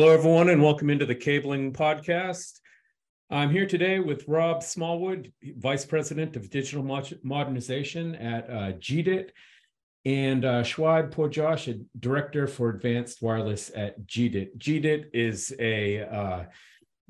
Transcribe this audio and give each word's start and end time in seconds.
Hello, 0.00 0.10
everyone, 0.10 0.48
and 0.48 0.62
welcome 0.62 0.90
into 0.90 1.04
the 1.04 1.14
Cabling 1.16 1.72
Podcast. 1.72 2.60
I'm 3.30 3.50
here 3.50 3.66
today 3.66 3.98
with 3.98 4.28
Rob 4.28 4.62
Smallwood, 4.62 5.32
Vice 5.56 5.84
President 5.84 6.36
of 6.36 6.50
Digital 6.50 6.84
Modernization 7.24 8.14
at 8.14 8.48
uh, 8.48 8.72
GDIT, 8.74 9.30
and 10.04 10.44
uh, 10.44 10.62
Shuaib 10.62 11.10
Porjosh, 11.10 11.84
Director 11.98 12.46
for 12.46 12.68
Advanced 12.68 13.20
Wireless 13.22 13.72
at 13.74 14.00
GDIT. 14.06 14.56
GDIT 14.56 15.06
is 15.12 15.52
a 15.58 16.02
uh, 16.02 16.44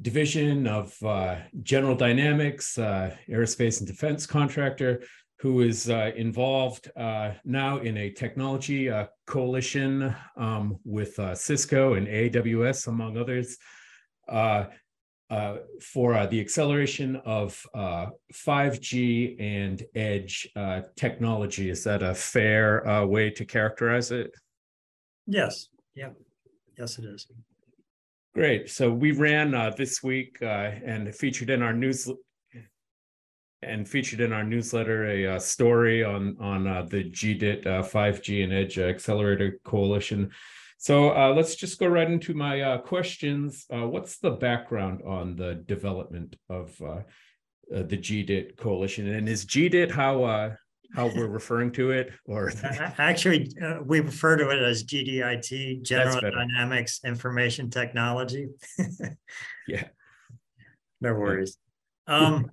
division 0.00 0.66
of 0.66 0.96
uh, 1.02 1.36
General 1.62 1.94
Dynamics, 1.94 2.78
uh, 2.78 3.14
aerospace 3.28 3.80
and 3.80 3.86
defense 3.86 4.24
contractor, 4.24 5.02
who 5.40 5.60
is 5.60 5.88
uh, 5.88 6.10
involved 6.16 6.90
uh, 6.96 7.30
now 7.44 7.78
in 7.78 7.96
a 7.96 8.10
technology 8.10 8.90
uh, 8.90 9.06
coalition 9.26 10.14
um, 10.36 10.78
with 10.84 11.16
uh, 11.18 11.34
Cisco 11.34 11.94
and 11.94 12.08
AWS, 12.08 12.88
among 12.88 13.16
others, 13.16 13.56
uh, 14.28 14.64
uh, 15.30 15.58
for 15.80 16.26
the 16.26 16.40
acceleration 16.40 17.16
of 17.24 17.64
5G 17.76 19.36
and 19.38 19.84
edge 19.94 20.48
technology. 20.96 21.70
Is 21.70 21.84
that 21.84 22.02
a 22.02 22.14
fair 22.14 23.06
way 23.06 23.30
to 23.30 23.44
characterize 23.44 24.10
it? 24.10 24.32
Yes. 25.26 25.68
Yeah. 25.94 26.10
Yes, 26.78 26.98
it 26.98 27.04
is. 27.04 27.26
Great. 28.34 28.70
So 28.70 28.90
we 28.90 29.12
ran 29.12 29.50
this 29.76 30.02
week 30.02 30.38
and 30.40 31.14
featured 31.14 31.50
in 31.50 31.60
our 31.60 31.74
news 31.74 32.10
and 33.62 33.88
featured 33.88 34.20
in 34.20 34.32
our 34.32 34.44
newsletter 34.44 35.06
a 35.06 35.36
uh, 35.36 35.38
story 35.38 36.04
on 36.04 36.36
on 36.40 36.66
uh, 36.66 36.82
the 36.82 37.04
GDIT 37.04 37.66
uh, 37.66 37.82
5G 37.82 38.44
and 38.44 38.52
Edge 38.52 38.78
Accelerator 38.78 39.58
Coalition. 39.64 40.30
So 40.78 41.10
uh, 41.10 41.34
let's 41.34 41.56
just 41.56 41.80
go 41.80 41.88
right 41.88 42.08
into 42.08 42.34
my 42.34 42.60
uh, 42.60 42.78
questions. 42.78 43.66
Uh, 43.72 43.88
what's 43.88 44.18
the 44.18 44.30
background 44.30 45.02
on 45.04 45.34
the 45.34 45.56
development 45.66 46.36
of 46.48 46.76
the 46.78 47.96
GDIT 47.96 48.56
coalition, 48.56 49.08
and 49.08 49.28
is 49.28 49.44
GDIT 49.44 49.90
how 49.90 50.56
how 50.94 51.06
we're 51.16 51.26
referring 51.26 51.72
to 51.72 51.90
it, 51.90 52.12
or 52.26 52.52
actually 52.98 53.52
we 53.84 54.00
refer 54.00 54.36
to 54.36 54.50
it 54.50 54.62
as 54.62 54.84
GDIT, 54.84 55.82
General 55.82 56.20
Dynamics 56.20 57.00
Information 57.04 57.70
Technology. 57.70 58.46
yeah, 59.66 59.88
no 61.00 61.14
worries. 61.14 61.58
Um, 62.10 62.50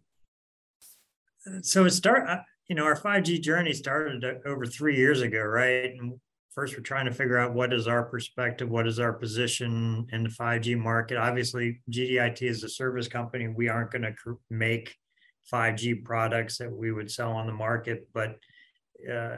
so 1.62 1.86
it 1.86 1.92
start 1.92 2.28
uh, 2.28 2.40
you 2.68 2.76
know 2.76 2.84
our 2.84 2.96
5g 2.96 3.42
journey 3.42 3.74
started 3.74 4.24
over 4.46 4.66
three 4.66 4.96
years 4.96 5.22
ago 5.22 5.42
right? 5.42 5.92
And 5.92 6.20
first 6.54 6.76
we're 6.76 6.84
trying 6.84 7.06
to 7.06 7.12
figure 7.12 7.38
out 7.38 7.54
what 7.54 7.74
is 7.74 7.88
our 7.88 8.04
perspective 8.04 8.70
what 8.70 8.88
is 8.88 9.00
our 9.00 9.14
position 9.14 10.08
in 10.12 10.24
the 10.24 10.30
5g 10.30 10.78
market? 10.78 11.18
Obviously 11.18 11.82
gdit 11.92 12.42
is 12.42 12.64
a 12.64 12.70
service 12.70 13.08
company. 13.08 13.48
We 13.48 13.70
aren't 13.70 13.92
going 13.92 14.04
to 14.04 14.40
make 14.50 14.96
5g 15.52 16.04
products 16.04 16.58
that 16.58 16.72
we 16.72 16.92
would 16.92 17.12
sell 17.12 17.32
on 17.34 17.46
the 17.46 17.54
market 17.54 18.08
but 18.14 18.38
uh, 19.12 19.36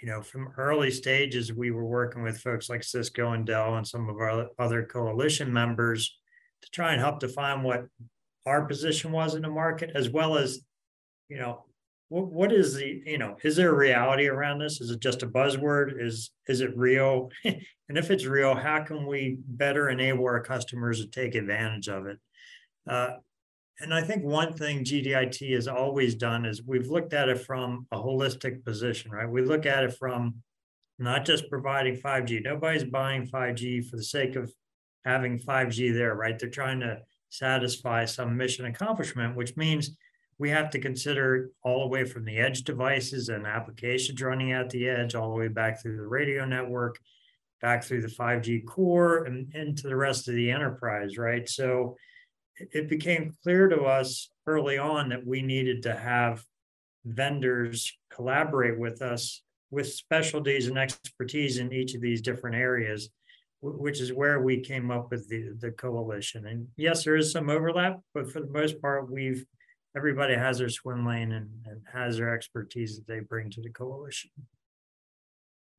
you 0.00 0.08
know 0.08 0.22
from 0.22 0.52
early 0.58 0.90
stages 0.90 1.52
we 1.52 1.70
were 1.70 1.86
working 1.86 2.22
with 2.22 2.38
folks 2.38 2.68
like 2.68 2.84
cisco 2.84 3.32
and 3.32 3.46
dell 3.46 3.76
and 3.76 3.86
some 3.86 4.08
of 4.08 4.16
our 4.16 4.48
other 4.58 4.84
coalition 4.84 5.52
members 5.52 6.16
to 6.62 6.70
try 6.70 6.92
and 6.92 7.00
help 7.00 7.18
define 7.18 7.62
what 7.62 7.86
our 8.46 8.64
position 8.66 9.10
was 9.10 9.34
in 9.34 9.42
the 9.42 9.48
market 9.48 9.90
as 9.94 10.08
well 10.08 10.36
as 10.36 10.60
you 11.28 11.38
know, 11.38 11.64
what, 12.08 12.30
what 12.30 12.52
is 12.52 12.74
the, 12.74 13.02
you 13.06 13.18
know, 13.18 13.36
is 13.42 13.56
there 13.56 13.70
a 13.70 13.76
reality 13.76 14.28
around 14.28 14.58
this? 14.58 14.80
Is 14.80 14.90
it 14.90 15.00
just 15.00 15.22
a 15.22 15.26
buzzword? 15.26 16.00
Is 16.00 16.30
is 16.46 16.60
it 16.60 16.76
real? 16.76 17.30
and 17.44 17.98
if 17.98 18.10
it's 18.10 18.26
real, 18.26 18.54
how 18.54 18.82
can 18.82 19.06
we 19.06 19.38
better 19.46 19.88
enable 19.88 20.24
our 20.24 20.42
customers 20.42 21.00
to 21.00 21.08
take 21.08 21.34
advantage 21.34 21.88
of 21.88 22.06
it? 22.06 22.18
Uh, 22.88 23.10
and 23.80 23.92
I 23.92 24.02
think 24.02 24.22
one 24.22 24.52
thing 24.52 24.84
GDIT 24.84 25.52
has 25.54 25.66
always 25.66 26.14
done 26.14 26.46
is 26.46 26.62
we've 26.62 26.86
looked 26.86 27.12
at 27.12 27.28
it 27.28 27.40
from 27.40 27.86
a 27.90 27.96
holistic 27.96 28.64
position, 28.64 29.10
right? 29.10 29.28
We 29.28 29.42
look 29.42 29.66
at 29.66 29.82
it 29.82 29.96
from 29.98 30.36
not 30.98 31.24
just 31.24 31.50
providing 31.50 31.96
5G. 31.96 32.44
Nobody's 32.44 32.84
buying 32.84 33.26
5G 33.26 33.88
for 33.88 33.96
the 33.96 34.04
sake 34.04 34.36
of 34.36 34.52
having 35.04 35.40
5G 35.40 35.92
there, 35.92 36.14
right? 36.14 36.38
They're 36.38 36.48
trying 36.48 36.80
to 36.80 37.00
satisfy 37.30 38.04
some 38.04 38.36
mission 38.36 38.66
accomplishment, 38.66 39.34
which 39.34 39.56
means 39.56 39.96
we 40.38 40.50
have 40.50 40.70
to 40.70 40.80
consider 40.80 41.50
all 41.62 41.80
the 41.80 41.88
way 41.88 42.04
from 42.04 42.24
the 42.24 42.38
edge 42.38 42.62
devices 42.62 43.28
and 43.28 43.46
applications 43.46 44.20
running 44.20 44.52
at 44.52 44.70
the 44.70 44.88
edge, 44.88 45.14
all 45.14 45.30
the 45.30 45.38
way 45.38 45.48
back 45.48 45.80
through 45.80 45.96
the 45.96 46.06
radio 46.06 46.44
network, 46.44 46.98
back 47.60 47.84
through 47.84 48.02
the 48.02 48.08
5G 48.08 48.66
core, 48.66 49.24
and 49.24 49.54
into 49.54 49.88
the 49.88 49.96
rest 49.96 50.28
of 50.28 50.34
the 50.34 50.50
enterprise, 50.50 51.16
right? 51.18 51.48
So 51.48 51.96
it 52.56 52.88
became 52.88 53.36
clear 53.42 53.68
to 53.68 53.82
us 53.82 54.30
early 54.46 54.78
on 54.78 55.08
that 55.10 55.26
we 55.26 55.42
needed 55.42 55.82
to 55.84 55.94
have 55.94 56.44
vendors 57.04 57.92
collaborate 58.10 58.78
with 58.78 59.02
us 59.02 59.42
with 59.70 59.92
specialties 59.92 60.68
and 60.68 60.78
expertise 60.78 61.58
in 61.58 61.72
each 61.72 61.94
of 61.94 62.00
these 62.00 62.20
different 62.20 62.56
areas 62.56 63.10
which 63.64 64.00
is 64.00 64.12
where 64.12 64.40
we 64.40 64.60
came 64.60 64.90
up 64.90 65.10
with 65.10 65.28
the, 65.28 65.54
the 65.58 65.70
coalition. 65.70 66.46
And 66.46 66.68
yes, 66.76 67.04
there 67.04 67.16
is 67.16 67.32
some 67.32 67.48
overlap, 67.48 68.00
but 68.12 68.30
for 68.30 68.40
the 68.40 68.50
most 68.50 68.80
part, 68.80 69.10
we've 69.10 69.44
everybody 69.96 70.34
has 70.34 70.58
their 70.58 70.68
swim 70.68 71.06
lane 71.06 71.32
and, 71.32 71.48
and 71.66 71.80
has 71.92 72.16
their 72.16 72.34
expertise 72.34 72.96
that 72.96 73.06
they 73.06 73.20
bring 73.20 73.50
to 73.50 73.60
the 73.60 73.70
coalition. 73.70 74.30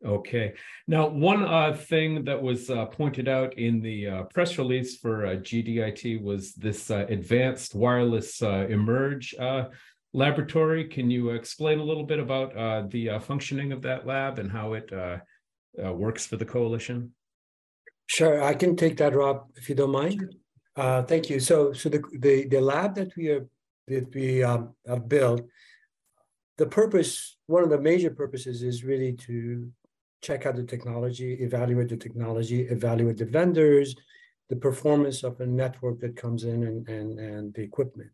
Okay. 0.06 0.54
Now, 0.88 1.08
one 1.08 1.44
uh, 1.46 1.74
thing 1.74 2.26
that 2.26 2.42
was 2.42 2.70
uh, 2.70 2.86
pointed 2.86 3.28
out 3.28 3.58
in 3.58 3.82
the 3.82 4.08
uh, 4.08 4.24
press 4.24 4.58
release 4.58 4.98
for 4.98 5.26
uh, 5.26 5.30
GDIT 5.36 6.22
was 6.22 6.54
this 6.54 6.92
uh, 6.92 7.06
advanced 7.10 7.76
wireless 7.76 8.42
uh, 8.42 8.68
emerge 8.70 9.34
laboratory. 10.14 10.86
Can 10.88 11.10
you 11.10 11.32
explain 11.32 11.80
a 11.80 11.84
little 11.84 12.06
bit 12.06 12.20
about 12.20 12.90
the 12.90 13.20
functioning 13.20 13.72
of 13.72 13.82
that 13.82 14.06
lab 14.06 14.40
and 14.40 14.52
how 14.52 14.74
it 14.74 14.92
works 15.78 16.26
for 16.26 16.38
the 16.38 16.46
coalition? 16.46 17.12
Sure, 18.08 18.44
I 18.44 18.54
can 18.54 18.76
take 18.76 18.98
that, 18.98 19.16
Rob, 19.16 19.48
if 19.56 19.68
you 19.68 19.76
don't 19.76 19.92
mind. 19.92 20.36
thank 21.08 21.30
you. 21.30 21.40
So, 21.40 21.74
so 21.74 21.90
the, 21.90 22.02
the 22.20 22.48
the 22.48 22.62
lab 22.62 22.96
that 22.96 23.16
we 23.18 23.30
are 23.30 23.46
that 23.88 24.14
we 24.14 24.44
um, 24.44 24.74
have 24.88 25.08
built, 25.08 25.42
the 26.58 26.66
purpose, 26.66 27.38
one 27.48 27.64
of 27.64 27.70
the 27.70 27.80
major 27.80 28.10
purposes 28.10 28.64
is 28.64 28.84
really 28.84 29.14
to 29.14 29.70
check 30.22 30.46
out 30.46 30.56
the 30.56 30.64
technology, 30.64 31.34
evaluate 31.34 31.90
the 31.90 31.98
technology, 31.98 32.62
evaluate 32.62 33.18
the 33.18 33.26
vendors, 33.26 33.96
the 34.50 34.56
performance 34.56 35.24
of 35.24 35.40
a 35.40 35.46
network 35.46 36.00
that 36.00 36.16
comes 36.16 36.44
in 36.44 36.64
and, 36.64 36.88
and, 36.88 37.20
and 37.20 37.54
the 37.54 37.62
equipment. 37.62 38.10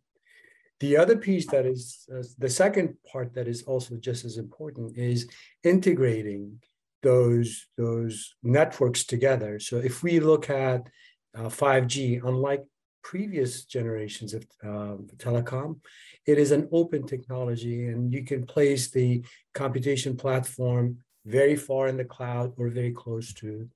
The 0.79 0.97
other 0.97 1.15
piece 1.15 1.45
that 1.47 1.65
is 1.65 2.07
uh, 2.13 2.23
the 2.39 2.49
second 2.49 2.95
part 3.11 3.35
that 3.35 3.47
is 3.47 3.61
also 3.63 3.97
just 3.97 4.25
as 4.25 4.37
important 4.37 4.97
is 4.97 5.27
integrating 5.63 6.59
those 7.03 7.67
those 7.77 8.35
networks 8.41 9.03
together. 9.03 9.59
So 9.59 9.77
if 9.77 10.01
we 10.01 10.19
look 10.19 10.49
at 10.49 10.89
uh, 11.35 11.49
5G, 11.49 12.21
unlike 12.25 12.63
previous 13.03 13.65
generations 13.65 14.33
of 14.33 14.43
uh, 14.63 14.95
telecom. 15.17 15.79
It 16.25 16.37
is 16.37 16.51
an 16.51 16.69
open 16.71 17.05
technology, 17.05 17.87
and 17.87 18.13
you 18.13 18.23
can 18.23 18.45
place 18.45 18.91
the 18.91 19.23
computation 19.53 20.15
platform 20.15 20.97
very 21.25 21.55
far 21.55 21.87
in 21.87 21.97
the 21.97 22.05
cloud 22.05 22.53
or 22.57 22.69
very 22.69 22.91
close 22.91 23.33
to 23.33 23.67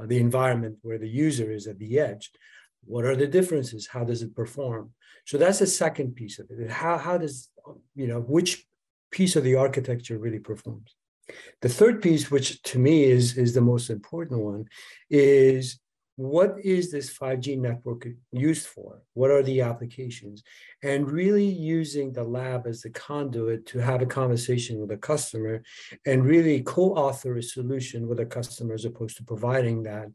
uh, 0.00 0.06
the 0.06 0.18
environment 0.18 0.78
where 0.82 0.98
the 0.98 1.08
user 1.08 1.50
is 1.50 1.66
at 1.66 1.78
the 1.78 1.98
edge. 1.98 2.30
What 2.84 3.04
are 3.04 3.16
the 3.16 3.26
differences? 3.26 3.86
How 3.86 4.04
does 4.04 4.22
it 4.22 4.34
perform? 4.34 4.92
So 5.26 5.36
that's 5.38 5.58
the 5.58 5.66
second 5.66 6.14
piece 6.14 6.38
of 6.38 6.46
it. 6.50 6.70
How, 6.70 6.96
how 6.96 7.18
does, 7.18 7.50
you 7.94 8.06
know, 8.06 8.20
which 8.20 8.64
piece 9.10 9.36
of 9.36 9.44
the 9.44 9.56
architecture 9.56 10.18
really 10.18 10.38
performs? 10.38 10.94
The 11.60 11.68
third 11.68 12.00
piece, 12.00 12.30
which 12.30 12.62
to 12.62 12.78
me 12.78 13.04
is, 13.04 13.36
is 13.36 13.52
the 13.54 13.60
most 13.60 13.90
important 13.90 14.40
one, 14.40 14.64
is 15.10 15.78
what 16.18 16.56
is 16.64 16.90
this 16.90 17.16
5G 17.16 17.60
network 17.60 18.08
used 18.32 18.66
for? 18.66 19.02
What 19.14 19.30
are 19.30 19.44
the 19.44 19.60
applications? 19.60 20.42
And 20.82 21.08
really 21.08 21.44
using 21.44 22.12
the 22.12 22.24
lab 22.24 22.66
as 22.66 22.82
the 22.82 22.90
conduit 22.90 23.66
to 23.66 23.78
have 23.78 24.02
a 24.02 24.06
conversation 24.06 24.80
with 24.80 24.90
a 24.90 24.96
customer 24.96 25.62
and 26.06 26.24
really 26.24 26.60
co-author 26.62 27.36
a 27.36 27.42
solution 27.42 28.08
with 28.08 28.18
a 28.18 28.26
customer 28.26 28.74
as 28.74 28.84
opposed 28.84 29.16
to 29.18 29.22
providing 29.22 29.84
that 29.84 30.08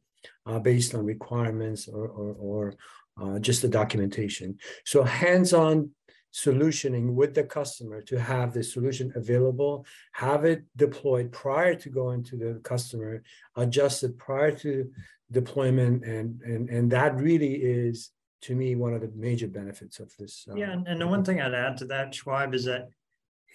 uh, 0.46 0.60
based 0.60 0.94
on 0.94 1.06
requirements 1.06 1.88
or, 1.88 2.10
or, 2.10 2.34
or 2.34 2.74
uh, 3.22 3.40
just 3.40 3.62
the 3.62 3.70
documentation. 3.70 4.58
So 4.84 5.04
hands-on 5.04 5.92
solutioning 6.34 7.14
with 7.14 7.34
the 7.36 7.44
customer 7.44 8.02
to 8.02 8.20
have 8.20 8.54
the 8.54 8.64
solution 8.64 9.12
available, 9.16 9.86
have 10.14 10.46
it 10.46 10.64
deployed 10.76 11.32
prior 11.32 11.76
to 11.76 11.90
going 11.90 12.24
to 12.24 12.36
the 12.38 12.60
customer, 12.64 13.22
adjusted 13.56 14.18
prior 14.18 14.52
to 14.52 14.90
deployment 15.34 16.06
and 16.06 16.42
and 16.42 16.70
and 16.70 16.92
that 16.92 17.16
really 17.16 17.56
is 17.56 18.12
to 18.42 18.56
me 18.56 18.76
one 18.76 18.94
of 18.94 19.02
the 19.02 19.12
major 19.16 19.48
benefits 19.48 20.00
of 20.00 20.14
this 20.18 20.46
uh, 20.50 20.56
yeah 20.56 20.72
and, 20.72 20.88
and 20.88 21.02
the 21.02 21.08
one 21.08 21.26
thing 21.26 21.42
i'd 21.42 21.54
add 21.54 21.76
to 21.76 21.86
that 21.86 22.14
Shuaib 22.14 22.54
is 22.54 22.66
that 22.66 22.88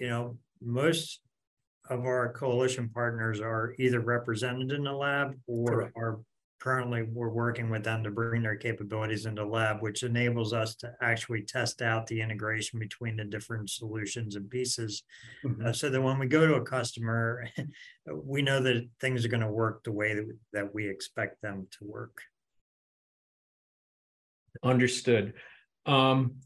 you 0.00 0.08
know 0.08 0.36
most 0.60 1.20
of 1.88 2.04
our 2.04 2.32
coalition 2.32 2.90
partners 2.92 3.40
are 3.40 3.74
either 3.78 4.00
represented 4.00 4.72
in 4.72 4.82
the 4.82 4.92
lab 4.92 5.34
or 5.46 5.70
Correct. 5.70 5.96
are 5.96 6.18
currently 6.60 7.02
we're 7.02 7.28
working 7.28 7.70
with 7.70 7.84
them 7.84 8.02
to 8.02 8.10
bring 8.10 8.42
their 8.42 8.56
capabilities 8.56 9.26
into 9.26 9.44
lab, 9.44 9.80
which 9.80 10.02
enables 10.02 10.52
us 10.52 10.74
to 10.76 10.92
actually 11.00 11.42
test 11.42 11.82
out 11.82 12.06
the 12.06 12.20
integration 12.20 12.78
between 12.78 13.16
the 13.16 13.24
different 13.24 13.70
solutions 13.70 14.36
and 14.36 14.50
pieces. 14.50 15.04
Mm-hmm. 15.44 15.66
Uh, 15.66 15.72
so 15.72 15.88
that 15.88 16.00
when 16.00 16.18
we 16.18 16.26
go 16.26 16.46
to 16.46 16.54
a 16.54 16.64
customer, 16.64 17.48
we 18.06 18.42
know 18.42 18.60
that 18.60 18.88
things 19.00 19.24
are 19.24 19.28
going 19.28 19.42
to 19.42 19.48
work 19.48 19.84
the 19.84 19.92
way 19.92 20.14
that, 20.14 20.36
that 20.52 20.74
we 20.74 20.88
expect 20.88 21.40
them 21.42 21.68
to 21.78 21.84
work. 21.84 22.20
Understood. 24.62 25.34
Um, 25.86 26.36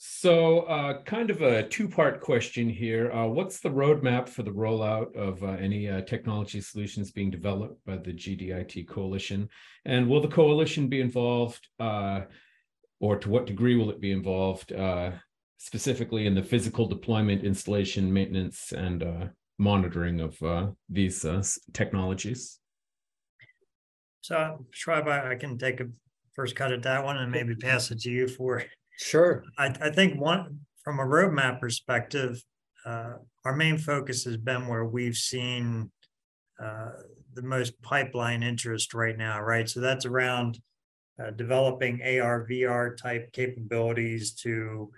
so, 0.00 0.60
uh, 0.60 1.02
kind 1.02 1.28
of 1.28 1.42
a 1.42 1.66
two-part 1.66 2.20
question 2.20 2.68
here. 2.68 3.10
Uh, 3.10 3.26
what's 3.26 3.58
the 3.58 3.68
roadmap 3.68 4.28
for 4.28 4.44
the 4.44 4.52
rollout 4.52 5.12
of 5.16 5.42
uh, 5.42 5.48
any 5.48 5.88
uh, 5.88 6.02
technology 6.02 6.60
solutions 6.60 7.10
being 7.10 7.32
developed 7.32 7.84
by 7.84 7.96
the 7.96 8.12
GDIT 8.12 8.86
Coalition? 8.86 9.48
And 9.84 10.08
will 10.08 10.20
the 10.20 10.28
coalition 10.28 10.86
be 10.86 11.00
involved, 11.00 11.66
uh, 11.80 12.22
or 13.00 13.18
to 13.18 13.28
what 13.28 13.46
degree 13.46 13.74
will 13.74 13.90
it 13.90 14.00
be 14.00 14.12
involved, 14.12 14.72
uh, 14.72 15.10
specifically 15.56 16.28
in 16.28 16.34
the 16.36 16.44
physical 16.44 16.86
deployment, 16.86 17.42
installation, 17.42 18.12
maintenance, 18.12 18.70
and 18.70 19.30
monitoring 19.58 20.20
of 20.20 20.38
these 20.88 21.26
technologies? 21.72 22.60
So, 24.20 24.64
Shuaib, 24.72 25.08
I 25.08 25.34
can 25.34 25.58
take 25.58 25.80
a 25.80 25.86
first 26.34 26.54
cut 26.54 26.70
at 26.70 26.84
that 26.84 27.04
one 27.04 27.16
and 27.16 27.32
maybe 27.32 27.56
pass 27.56 27.90
it 27.90 27.98
to 28.02 28.10
you 28.12 28.28
for 28.28 28.62
Sure. 28.98 29.44
I, 29.56 29.74
I 29.80 29.90
think 29.90 30.20
one 30.20 30.60
from 30.82 30.98
a 30.98 31.04
roadmap 31.04 31.60
perspective, 31.60 32.42
uh, 32.84 33.14
our 33.44 33.54
main 33.54 33.78
focus 33.78 34.24
has 34.24 34.36
been 34.36 34.66
where 34.66 34.84
we've 34.84 35.16
seen 35.16 35.90
uh, 36.62 36.90
the 37.34 37.42
most 37.42 37.80
pipeline 37.80 38.42
interest 38.42 38.94
right 38.94 39.16
now, 39.16 39.40
right? 39.40 39.68
So 39.68 39.80
that's 39.80 40.04
around 40.04 40.58
uh, 41.22 41.30
developing 41.30 42.02
AR 42.02 42.44
VR 42.50 42.96
type 42.96 43.32
capabilities 43.32 44.34
to 44.42 44.90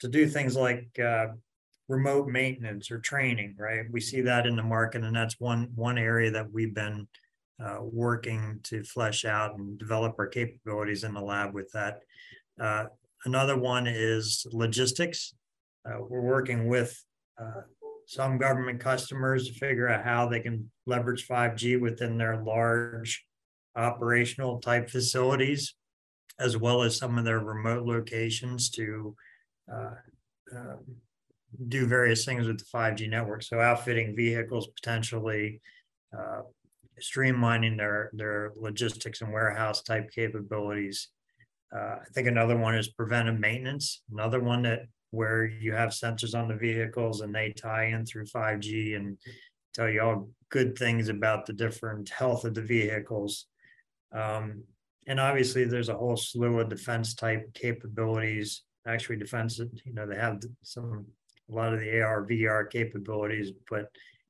to 0.00 0.08
do 0.08 0.26
things 0.26 0.56
like 0.56 0.98
uh, 0.98 1.26
remote 1.88 2.28
maintenance 2.28 2.90
or 2.90 2.98
training, 3.00 3.54
right? 3.58 3.84
We 3.90 4.00
see 4.00 4.22
that 4.22 4.46
in 4.46 4.56
the 4.56 4.62
market, 4.62 5.04
and 5.04 5.14
that's 5.14 5.38
one 5.38 5.70
one 5.74 5.98
area 5.98 6.30
that 6.30 6.50
we've 6.50 6.74
been 6.74 7.06
uh, 7.62 7.80
working 7.82 8.60
to 8.64 8.82
flesh 8.82 9.26
out 9.26 9.58
and 9.58 9.78
develop 9.78 10.14
our 10.18 10.26
capabilities 10.26 11.04
in 11.04 11.12
the 11.12 11.20
lab 11.20 11.52
with 11.52 11.70
that. 11.72 12.00
Another 13.24 13.56
one 13.56 13.86
is 13.86 14.46
logistics. 14.52 15.34
Uh, 15.86 15.98
we're 16.08 16.20
working 16.20 16.66
with 16.66 17.00
uh, 17.40 17.62
some 18.06 18.36
government 18.36 18.80
customers 18.80 19.48
to 19.48 19.54
figure 19.54 19.88
out 19.88 20.04
how 20.04 20.28
they 20.28 20.40
can 20.40 20.70
leverage 20.86 21.26
5G 21.26 21.80
within 21.80 22.18
their 22.18 22.42
large 22.42 23.24
operational 23.76 24.60
type 24.60 24.90
facilities, 24.90 25.74
as 26.38 26.56
well 26.56 26.82
as 26.82 26.96
some 26.96 27.16
of 27.16 27.24
their 27.24 27.40
remote 27.40 27.86
locations 27.86 28.70
to 28.70 29.14
uh, 29.72 29.94
uh 30.54 30.76
do 31.68 31.86
various 31.86 32.24
things 32.24 32.46
with 32.46 32.58
the 32.58 32.64
5G 32.64 33.08
network. 33.08 33.42
So 33.42 33.60
outfitting 33.60 34.16
vehicles 34.16 34.68
potentially, 34.68 35.60
uh, 36.16 36.42
streamlining 37.00 37.76
their 37.76 38.10
their 38.14 38.52
logistics 38.56 39.20
and 39.20 39.32
warehouse 39.32 39.82
type 39.82 40.10
capabilities, 40.10 41.08
uh, 41.74 41.96
I 42.00 42.04
think 42.12 42.28
another 42.28 42.56
one 42.56 42.74
is 42.74 42.88
preventive 42.88 43.38
maintenance. 43.38 44.02
Another 44.12 44.40
one 44.40 44.62
that 44.62 44.82
where 45.10 45.44
you 45.44 45.72
have 45.72 45.90
sensors 45.90 46.38
on 46.38 46.48
the 46.48 46.54
vehicles 46.54 47.20
and 47.20 47.34
they 47.34 47.50
tie 47.50 47.86
in 47.86 48.04
through 48.04 48.24
5G 48.24 48.96
and 48.96 49.18
tell 49.74 49.88
you 49.88 50.00
all 50.00 50.28
good 50.50 50.76
things 50.76 51.08
about 51.08 51.46
the 51.46 51.52
different 51.52 52.08
health 52.08 52.44
of 52.44 52.54
the 52.54 52.62
vehicles. 52.62 53.46
Um, 54.12 54.64
and 55.06 55.18
obviously, 55.18 55.64
there's 55.64 55.88
a 55.88 55.96
whole 55.96 56.16
slew 56.16 56.60
of 56.60 56.68
defense 56.68 57.14
type 57.14 57.52
capabilities. 57.54 58.62
Actually, 58.86 59.16
defense, 59.16 59.58
you 59.58 59.92
know, 59.92 60.06
they 60.06 60.16
have 60.16 60.40
some 60.62 61.06
a 61.50 61.54
lot 61.54 61.74
of 61.74 61.80
the 61.80 62.00
AR 62.00 62.24
VR 62.26 62.70
capabilities, 62.70 63.50
but 63.68 63.86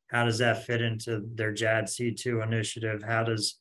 how 0.08 0.24
does 0.24 0.38
that 0.38 0.64
fit 0.64 0.82
into 0.82 1.22
their 1.34 1.52
JADC2 1.52 2.42
initiative? 2.42 3.02
How 3.02 3.22
does 3.22 3.58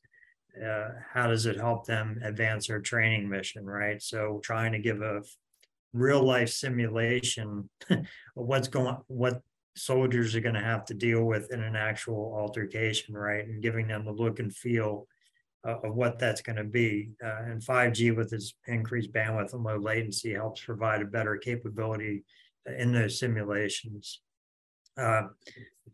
uh, 0.60 0.88
how 1.12 1.26
does 1.28 1.46
it 1.46 1.56
help 1.56 1.86
them 1.86 2.20
advance 2.22 2.66
their 2.66 2.80
training 2.80 3.28
mission, 3.28 3.64
right? 3.64 4.02
So 4.02 4.40
trying 4.42 4.72
to 4.72 4.78
give 4.78 5.00
a 5.00 5.22
real 5.92 6.22
life 6.22 6.50
simulation 6.50 7.68
of 7.90 8.06
what's 8.34 8.68
going, 8.68 8.96
what 9.06 9.40
soldiers 9.76 10.34
are 10.34 10.40
going 10.40 10.54
to 10.54 10.60
have 10.60 10.84
to 10.86 10.94
deal 10.94 11.24
with 11.24 11.52
in 11.52 11.62
an 11.62 11.76
actual 11.76 12.34
altercation, 12.36 13.14
right? 13.14 13.46
And 13.46 13.62
giving 13.62 13.86
them 13.86 14.04
the 14.04 14.12
look 14.12 14.38
and 14.38 14.54
feel 14.54 15.06
uh, 15.66 15.78
of 15.84 15.94
what 15.94 16.18
that's 16.18 16.42
going 16.42 16.56
to 16.56 16.64
be. 16.64 17.10
Uh, 17.24 17.44
and 17.44 17.62
5G 17.62 18.14
with 18.14 18.32
its 18.32 18.54
increased 18.66 19.12
bandwidth 19.12 19.52
and 19.54 19.62
low 19.62 19.76
latency 19.76 20.34
helps 20.34 20.62
provide 20.62 21.02
a 21.02 21.06
better 21.06 21.36
capability 21.36 22.24
in 22.66 22.92
those 22.92 23.18
simulations. 23.18 24.20
Uh, 24.96 25.28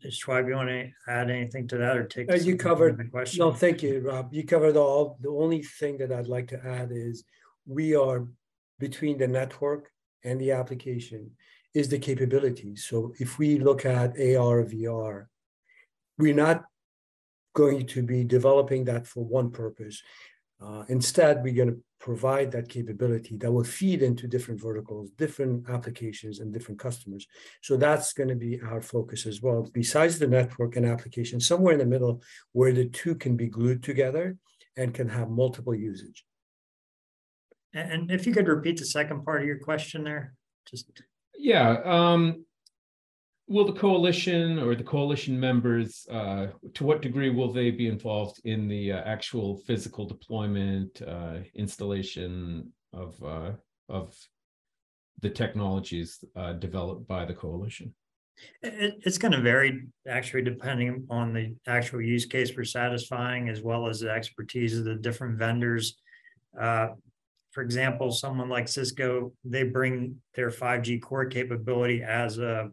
Shuaib, 0.05 0.47
you 0.47 0.55
want 0.55 0.69
to 0.69 0.89
add 1.07 1.29
anything 1.29 1.67
to 1.67 1.77
that 1.77 1.97
or 1.97 2.05
take? 2.05 2.31
Uh, 2.31 2.35
you 2.35 2.55
covered 2.55 2.97
the 2.97 3.05
question. 3.05 3.39
No, 3.39 3.51
thank 3.51 3.83
you, 3.83 3.99
Rob. 3.99 4.33
You 4.33 4.45
covered 4.45 4.77
all. 4.77 5.17
The 5.21 5.29
only 5.29 5.61
thing 5.61 5.97
that 5.97 6.11
I'd 6.11 6.27
like 6.27 6.47
to 6.49 6.65
add 6.65 6.89
is 6.91 7.23
we 7.65 7.95
are 7.95 8.27
between 8.79 9.17
the 9.17 9.27
network 9.27 9.91
and 10.23 10.39
the 10.39 10.51
application 10.51 11.31
is 11.73 11.89
the 11.89 11.99
capability. 11.99 12.75
So 12.75 13.13
if 13.19 13.37
we 13.37 13.59
look 13.59 13.85
at 13.85 14.11
AR, 14.11 14.63
VR, 14.63 15.25
we're 16.17 16.33
not 16.33 16.63
going 17.53 17.85
to 17.87 18.01
be 18.01 18.23
developing 18.23 18.85
that 18.85 19.05
for 19.05 19.23
one 19.23 19.51
purpose. 19.51 20.01
Uh, 20.61 20.83
instead, 20.89 21.41
we're 21.41 21.53
going 21.53 21.69
to 21.69 21.81
provide 21.99 22.51
that 22.51 22.69
capability 22.69 23.37
that 23.37 23.51
will 23.51 23.63
feed 23.63 24.01
into 24.01 24.27
different 24.27 24.59
verticals, 24.61 25.11
different 25.11 25.69
applications, 25.69 26.39
and 26.39 26.53
different 26.53 26.79
customers. 26.79 27.27
So 27.61 27.77
that's 27.77 28.13
going 28.13 28.29
to 28.29 28.35
be 28.35 28.59
our 28.61 28.81
focus 28.81 29.25
as 29.25 29.41
well. 29.41 29.69
Besides 29.73 30.19
the 30.19 30.27
network 30.27 30.75
and 30.75 30.85
application, 30.85 31.39
somewhere 31.39 31.73
in 31.73 31.79
the 31.79 31.85
middle 31.85 32.21
where 32.51 32.73
the 32.73 32.89
two 32.89 33.15
can 33.15 33.35
be 33.35 33.47
glued 33.47 33.83
together 33.83 34.37
and 34.75 34.93
can 34.93 35.09
have 35.09 35.29
multiple 35.29 35.75
usage. 35.75 36.25
And 37.73 38.09
if 38.09 38.25
you 38.25 38.33
could 38.33 38.47
repeat 38.47 38.79
the 38.79 38.85
second 38.85 39.23
part 39.23 39.41
of 39.41 39.47
your 39.47 39.59
question 39.59 40.03
there, 40.03 40.33
just 40.69 40.89
yeah. 41.37 41.77
Um, 41.83 42.45
will 43.49 43.65
the 43.65 43.73
coalition 43.73 44.59
or 44.59 44.75
the 44.75 44.83
coalition 44.83 45.37
members, 45.37 46.07
uh, 46.11 46.47
to 46.75 46.83
what 46.83 47.01
degree 47.01 47.31
will 47.31 47.51
they 47.51 47.71
be 47.71 47.87
involved 47.87 48.39
in 48.45 48.67
the 48.67 48.93
uh, 48.93 49.01
actual 49.05 49.57
physical 49.57 50.05
deployment, 50.05 51.01
uh, 51.01 51.37
installation 51.55 52.71
of 52.93 53.21
uh, 53.23 53.51
of 53.89 54.15
the 55.21 55.29
technologies 55.29 56.23
uh, 56.35 56.53
developed 56.53 57.07
by 57.07 57.25
the 57.25 57.33
coalition? 57.33 57.93
It, 58.61 58.99
it's 59.01 59.17
going 59.17 59.33
to 59.33 59.41
vary, 59.41 59.87
actually, 60.07 60.43
depending 60.43 61.07
on 61.09 61.33
the 61.33 61.55
actual 61.67 62.01
use 62.01 62.25
case 62.25 62.55
we're 62.55 62.63
satisfying, 62.63 63.49
as 63.49 63.61
well 63.61 63.87
as 63.87 63.99
the 63.99 64.11
expertise 64.11 64.77
of 64.77 64.85
the 64.85 64.95
different 64.95 65.39
vendors. 65.39 65.97
Uh, 66.57 66.89
for 67.51 67.63
example, 67.63 68.11
someone 68.11 68.47
like 68.47 68.67
Cisco, 68.67 69.33
they 69.43 69.63
bring 69.63 70.15
their 70.35 70.51
5G 70.51 71.01
core 71.01 71.25
capability 71.25 72.03
as 72.03 72.37
a 72.37 72.69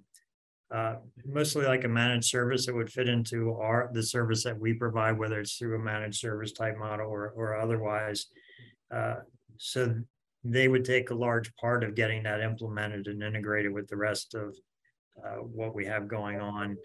uh, 0.74 0.96
mostly 1.24 1.64
like 1.64 1.84
a 1.84 1.88
managed 1.88 2.28
service 2.28 2.66
that 2.66 2.74
would 2.74 2.90
fit 2.90 3.08
into 3.08 3.52
our 3.52 3.90
the 3.92 4.02
service 4.02 4.42
that 4.44 4.58
we 4.58 4.72
provide, 4.72 5.18
whether 5.18 5.40
it's 5.40 5.56
through 5.56 5.76
a 5.76 5.84
managed 5.84 6.18
service 6.18 6.52
type 6.52 6.76
model 6.76 7.06
or 7.06 7.28
or 7.30 7.56
otherwise. 7.56 8.26
Uh, 8.92 9.16
so 9.58 9.94
they 10.42 10.68
would 10.68 10.84
take 10.84 11.10
a 11.10 11.14
large 11.14 11.54
part 11.56 11.82
of 11.84 11.94
getting 11.94 12.22
that 12.22 12.40
implemented 12.40 13.06
and 13.06 13.22
integrated 13.22 13.72
with 13.72 13.88
the 13.88 13.96
rest 13.96 14.34
of 14.34 14.54
uh, 15.24 15.36
what 15.36 15.74
we 15.74 15.84
have 15.84 16.08
going 16.08 16.40
on. 16.40 16.76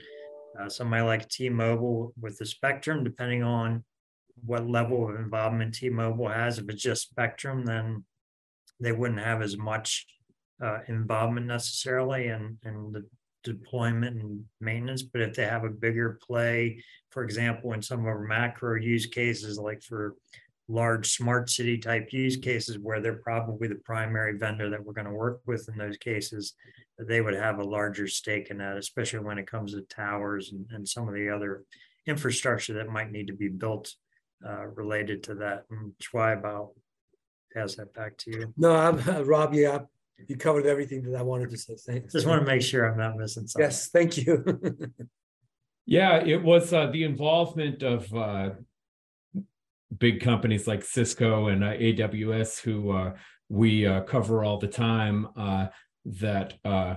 Uh, 0.59 0.67
somebody 0.67 1.03
like 1.03 1.29
T-Mobile 1.29 2.13
with 2.19 2.37
the 2.37 2.45
Spectrum, 2.45 3.03
depending 3.03 3.43
on 3.43 3.83
what 4.43 4.67
level 4.67 5.07
of 5.07 5.15
involvement 5.15 5.75
T-Mobile 5.75 6.27
has, 6.27 6.57
if 6.57 6.69
it's 6.69 6.81
just 6.81 7.09
Spectrum, 7.09 7.65
then 7.65 8.03
they 8.79 8.91
wouldn't 8.91 9.19
have 9.19 9.41
as 9.41 9.57
much 9.57 10.05
uh, 10.63 10.79
involvement 10.87 11.45
necessarily, 11.45 12.27
and 12.27 12.57
and 12.63 12.93
the 12.93 13.05
deployment 13.43 14.21
and 14.21 14.43
maintenance, 14.59 15.03
but 15.03 15.21
if 15.21 15.35
they 15.35 15.45
have 15.45 15.63
a 15.63 15.69
bigger 15.69 16.19
play, 16.25 16.83
for 17.09 17.23
example, 17.23 17.73
in 17.73 17.81
some 17.81 18.01
of 18.01 18.05
our 18.05 18.19
macro 18.19 18.75
use 18.75 19.05
cases, 19.05 19.57
like 19.57 19.81
for 19.81 20.15
large 20.67 21.11
smart 21.11 21.49
city 21.49 21.77
type 21.77 22.13
use 22.13 22.37
cases 22.37 22.79
where 22.79 23.01
they're 23.01 23.15
probably 23.15 23.67
the 23.67 23.75
primary 23.75 24.37
vendor 24.37 24.69
that 24.69 24.83
we're 24.83 24.93
going 24.93 25.05
to 25.05 25.13
work 25.13 25.41
with 25.45 25.67
in 25.67 25.77
those 25.77 25.97
cases, 25.97 26.53
they 26.97 27.21
would 27.21 27.33
have 27.33 27.59
a 27.59 27.63
larger 27.63 28.07
stake 28.07 28.49
in 28.49 28.57
that, 28.57 28.77
especially 28.77 29.19
when 29.19 29.37
it 29.37 29.47
comes 29.47 29.73
to 29.73 29.81
towers 29.81 30.51
and, 30.51 30.65
and 30.71 30.87
some 30.87 31.07
of 31.07 31.13
the 31.13 31.29
other 31.29 31.63
infrastructure 32.07 32.73
that 32.73 32.89
might 32.89 33.11
need 33.11 33.27
to 33.27 33.33
be 33.33 33.49
built 33.49 33.93
uh, 34.47 34.65
related 34.67 35.23
to 35.23 35.35
that. 35.35 35.65
And 35.69 35.93
Shuaib, 36.01 36.45
I'll 36.45 36.75
pass 37.53 37.75
that 37.75 37.93
back 37.93 38.17
to 38.19 38.31
you. 38.31 38.53
No, 38.57 38.75
I'm, 38.75 39.25
Rob, 39.25 39.53
yeah, 39.53 39.79
you 40.27 40.37
covered 40.37 40.65
everything 40.65 41.03
that 41.03 41.17
I 41.17 41.21
wanted 41.21 41.49
to 41.51 41.57
say. 41.57 41.75
Thanks. 41.75 42.13
Just 42.13 42.27
want 42.27 42.41
to 42.41 42.47
make 42.47 42.61
sure 42.61 42.89
I'm 42.89 42.97
not 42.97 43.17
missing 43.17 43.47
something. 43.47 43.65
Yes, 43.65 43.89
thank 43.89 44.17
you. 44.17 44.43
yeah, 45.85 46.17
it 46.23 46.41
was 46.41 46.73
uh, 46.73 46.87
the 46.87 47.03
involvement 47.03 47.83
of 47.83 48.13
uh, 48.13 48.51
big 49.97 50.21
companies 50.21 50.67
like 50.67 50.83
Cisco 50.83 51.47
and 51.47 51.63
uh, 51.63 51.73
AWS, 51.73 52.61
who 52.61 52.91
uh, 52.91 53.13
we 53.49 53.85
uh, 53.85 54.01
cover 54.01 54.43
all 54.43 54.57
the 54.57 54.67
time, 54.67 55.27
uh, 55.35 55.67
that 56.05 56.53
uh, 56.63 56.95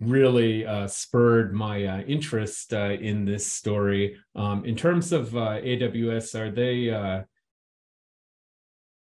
really 0.00 0.66
uh, 0.66 0.86
spurred 0.86 1.54
my 1.54 2.02
interest 2.02 2.72
in 2.72 3.24
this 3.24 3.46
story. 3.46 4.16
Um, 4.34 4.64
in 4.64 4.76
terms 4.76 5.12
of 5.12 5.30
AWS, 5.30 6.38
are 6.38 6.50
they 6.50 7.24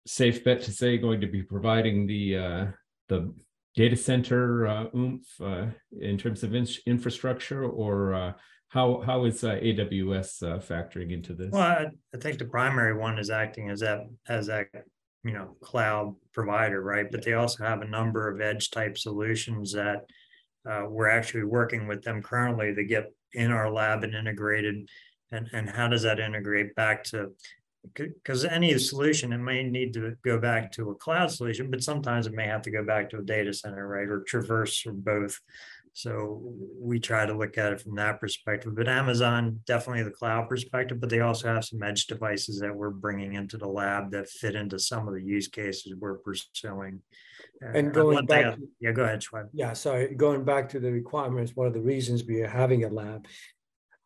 safe 0.07 0.43
bet 0.45 0.63
to 0.63 0.73
say 0.73 0.99
going 0.99 1.21
to 1.21 1.27
be 1.27 1.43
providing 1.43 2.07
the 2.07 2.73
the 3.11 3.35
data 3.77 3.97
center 3.97 4.89
oomph 4.97 5.41
in 6.01 6.17
terms 6.17 6.43
of 6.43 6.55
in 6.55 6.67
infrastructure, 6.87 7.65
or 7.65 8.35
how 8.71 9.03
how 9.05 9.25
is 9.25 9.45
uh, 9.45 9.57
AWS 9.57 10.43
uh, 10.43 10.59
factoring 10.59 11.13
into 11.13 11.35
this? 11.35 11.51
Well, 11.53 11.63
I, 11.63 11.87
I, 12.15 12.19
think 12.19 12.39
the 12.39 12.45
primary 12.45 12.97
one 12.97 13.19
is 13.19 13.29
acting 13.29 13.69
as 13.69 13.81
that 13.81 14.03
as 14.29 14.47
that 14.47 14.69
you 15.25 15.33
know 15.33 15.57
cloud 15.61 16.15
provider, 16.33 16.81
right? 16.81 17.11
But 17.11 17.25
they 17.25 17.35
also 17.35 17.65
have 17.65 17.83
a 17.83 17.89
number 17.89 18.29
of 18.29 18.41
edge 18.41 18.71
type 18.71 18.97
solutions 18.97 19.73
that 19.73 20.05
uh, 20.69 20.85
we're 20.89 21.09
actually 21.09 21.45
working 21.45 21.89
with 21.89 22.03
them 22.03 22.23
currently 22.23 22.73
to 22.75 22.85
get 22.85 23.13
in 23.33 23.51
our 23.51 23.71
lab 23.71 24.05
and 24.05 24.15
integrated. 24.15 24.89
And 25.33 25.49
and 25.53 25.69
how 25.69 25.89
does 25.89 26.03
that 26.03 26.21
integrate 26.21 26.75
back 26.77 27.03
to 27.05 27.33
because 27.95 28.45
any 28.45 28.77
solution 28.79 29.33
it 29.33 29.39
may 29.39 29.63
need 29.63 29.95
to 29.95 30.15
go 30.25 30.39
back 30.39 30.73
to 30.73 30.91
a 30.91 30.95
cloud 30.95 31.31
solution, 31.31 31.71
but 31.71 31.83
sometimes 31.83 32.27
it 32.27 32.35
may 32.35 32.47
have 32.47 32.63
to 32.63 32.71
go 32.71 32.85
back 32.85 33.11
to 33.11 33.19
a 33.19 33.23
data 33.23 33.53
center, 33.53 33.87
right, 33.87 34.09
or 34.09 34.23
traverse 34.23 34.85
or 34.87 34.93
both. 34.93 35.39
So 35.93 36.41
we 36.79 37.01
try 37.01 37.27
to 37.27 37.37
look 37.37 37.59
at 37.59 37.73
it 37.73 37.81
from 37.81 37.97
that 37.97 38.21
perspective. 38.21 38.77
But 38.77 38.89
Amazon, 38.89 39.61
definitely 39.67 40.05
the 40.05 40.11
cloud 40.11 40.49
perspective, 40.49 41.01
but 41.01 41.11
they 41.11 41.21
also 41.21 41.49
have 41.49 41.65
some 41.65 41.83
edge 41.83 42.07
devices 42.07 42.61
that 42.61 42.75
we're 42.75 42.91
bringing 42.91 43.35
into 43.35 43.59
the 43.59 43.67
lab 43.67 44.13
that 44.13 44.29
fit 44.29 44.55
into 44.55 44.79
some 44.79 45.09
of 45.09 45.15
the 45.15 45.23
use 45.23 45.49
cases 45.49 45.95
we're 45.99 46.19
pursuing. 46.19 47.01
And 47.61 47.93
going 47.93 48.25
back, 48.27 48.55
to, 48.55 48.63
yeah, 48.79 48.93
go 48.93 49.03
ahead, 49.03 49.21
Shuaib. 49.21 49.49
Yeah, 49.53 49.73
sorry. 49.73 50.15
Going 50.15 50.45
back 50.45 50.69
to 50.71 50.81
the 50.81 50.93
requirements, 50.93 51.57
one 51.57 51.67
of 51.67 51.75
the 51.75 51.81
reasons 51.81 52.25
we 52.25 52.41
are 52.43 52.49
having 52.49 52.85
a 52.85 52.89
lab, 52.89 53.27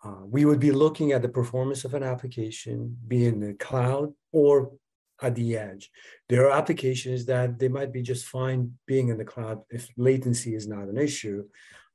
uh, 0.04 0.24
we 0.26 0.44
would 0.44 0.60
be 0.60 0.70
looking 0.70 1.12
at 1.12 1.22
the 1.22 1.28
performance 1.28 1.84
of 1.84 1.94
an 1.94 2.02
application, 2.02 2.96
be 3.08 3.26
in 3.26 3.40
the 3.40 3.54
cloud 3.54 4.12
or 4.32 4.72
at 5.22 5.34
the 5.34 5.56
edge. 5.56 5.90
There 6.28 6.46
are 6.46 6.58
applications 6.58 7.24
that 7.26 7.58
they 7.58 7.68
might 7.68 7.92
be 7.92 8.02
just 8.02 8.26
fine 8.26 8.74
being 8.86 9.08
in 9.08 9.16
the 9.16 9.24
cloud 9.24 9.62
if 9.70 9.88
latency 9.96 10.54
is 10.54 10.68
not 10.68 10.88
an 10.88 10.98
issue. 10.98 11.44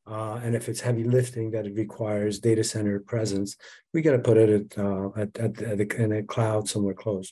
Uh, 0.07 0.39
and 0.43 0.55
if 0.55 0.67
it's 0.69 0.81
heavy 0.81 1.03
lifting 1.03 1.51
that 1.51 1.67
it 1.67 1.75
requires 1.75 2.39
data 2.39 2.63
center 2.63 2.99
presence, 2.99 3.57
we 3.93 4.01
got 4.01 4.13
to 4.13 4.19
put 4.19 4.37
it 4.37 4.49
at, 4.49 4.83
uh, 4.83 5.09
at, 5.15 5.37
at, 5.37 5.61
at 5.61 5.77
the, 5.77 6.03
in 6.03 6.11
a 6.13 6.23
cloud 6.23 6.67
somewhere 6.67 6.95
close. 6.95 7.31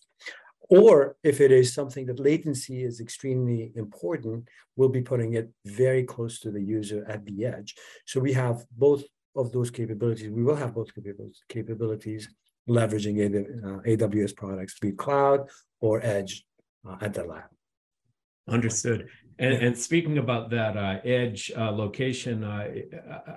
Or 0.70 1.16
if 1.24 1.42
it 1.42 1.52
is 1.52 1.74
something 1.74 2.06
that 2.08 2.20
latency 2.20 2.84
is 2.84 3.00
extremely 3.00 3.72
important, 3.76 4.48
we'll 4.76 4.90
be 4.90 5.02
putting 5.02 5.34
it 5.34 5.50
very 5.66 6.04
close 6.04 6.40
to 6.42 6.52
the 6.52 6.62
user 6.62 7.06
at 7.08 7.26
the 7.26 7.46
edge. 7.46 7.74
So 8.06 8.20
we 8.20 8.34
have 8.34 8.66
both 8.72 9.04
of 9.38 9.52
those 9.52 9.70
capabilities. 9.72 10.30
We 10.30 10.44
will 10.44 10.56
have 10.56 10.74
both 10.74 10.90
capabilities 11.48 12.28
leveraging 12.68 13.18
AWS 13.88 14.32
uh, 14.32 14.34
products, 14.36 14.80
be 14.80 14.92
cloud 14.92 15.50
or 15.80 16.04
edge 16.04 16.46
uh, 16.88 16.98
at 17.02 17.14
the 17.14 17.24
lab. 17.24 17.44
Understood. 18.50 19.10
And, 19.40 19.54
and 19.54 19.78
speaking 19.78 20.18
about 20.18 20.50
that 20.52 20.78
uh, 20.78 21.00
edge 21.04 21.52
uh, 21.56 21.72
location, 21.72 22.44
uh, 22.44 22.68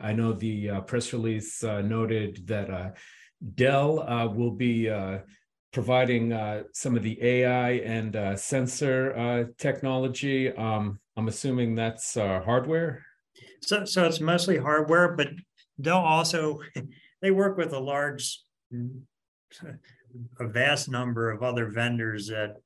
I 0.00 0.12
know 0.12 0.32
the 0.32 0.70
uh, 0.70 0.80
press 0.82 1.12
release 1.12 1.62
uh, 1.62 1.82
noted 1.82 2.46
that 2.46 2.70
uh, 2.70 2.90
Dell 3.54 3.94
will 4.34 4.52
be 4.52 4.90
providing 5.72 6.30
some 6.72 6.96
of 6.96 7.02
the 7.02 7.22
AI 7.22 7.70
and 7.72 8.38
sensor 8.38 9.48
technology. 9.56 10.52
Um, 10.52 10.98
I'm 11.16 11.28
assuming 11.28 11.74
that's 11.74 12.14
hardware. 12.14 13.04
So, 13.62 13.84
so 13.84 14.04
it's 14.04 14.20
mostly 14.20 14.58
hardware, 14.58 15.16
but 15.16 15.28
Dell 15.80 15.98
also 15.98 16.60
they 17.22 17.30
work 17.30 17.56
with 17.56 17.72
a 17.72 17.78
large, 17.78 18.40
a 18.72 20.46
vast 20.46 20.88
number 20.88 21.30
of 21.30 21.42
other 21.42 21.66
vendors 21.66 22.28
that 22.28 22.56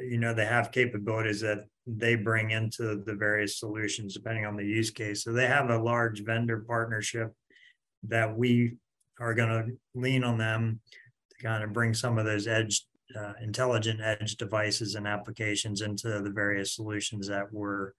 you 0.00 0.18
know 0.18 0.34
they 0.34 0.46
have 0.46 0.72
capabilities 0.72 1.40
that 1.40 1.64
they 1.86 2.14
bring 2.14 2.50
into 2.50 3.02
the 3.04 3.14
various 3.14 3.58
solutions 3.58 4.14
depending 4.14 4.46
on 4.46 4.56
the 4.56 4.64
use 4.64 4.90
case. 4.90 5.24
So 5.24 5.32
they 5.32 5.46
have 5.46 5.70
a 5.70 5.78
large 5.78 6.24
vendor 6.24 6.64
partnership 6.66 7.32
that 8.04 8.36
we 8.36 8.76
are 9.18 9.34
going 9.34 9.48
to 9.48 9.72
lean 9.94 10.24
on 10.24 10.38
them 10.38 10.80
to 11.30 11.46
kind 11.46 11.64
of 11.64 11.72
bring 11.72 11.94
some 11.94 12.18
of 12.18 12.24
those 12.24 12.46
edge 12.46 12.84
uh, 13.18 13.32
intelligent 13.42 14.00
edge 14.00 14.36
devices 14.36 14.94
and 14.94 15.06
applications 15.06 15.80
into 15.80 16.20
the 16.20 16.30
various 16.30 16.74
solutions 16.74 17.26
that 17.28 17.52
we're 17.52 17.92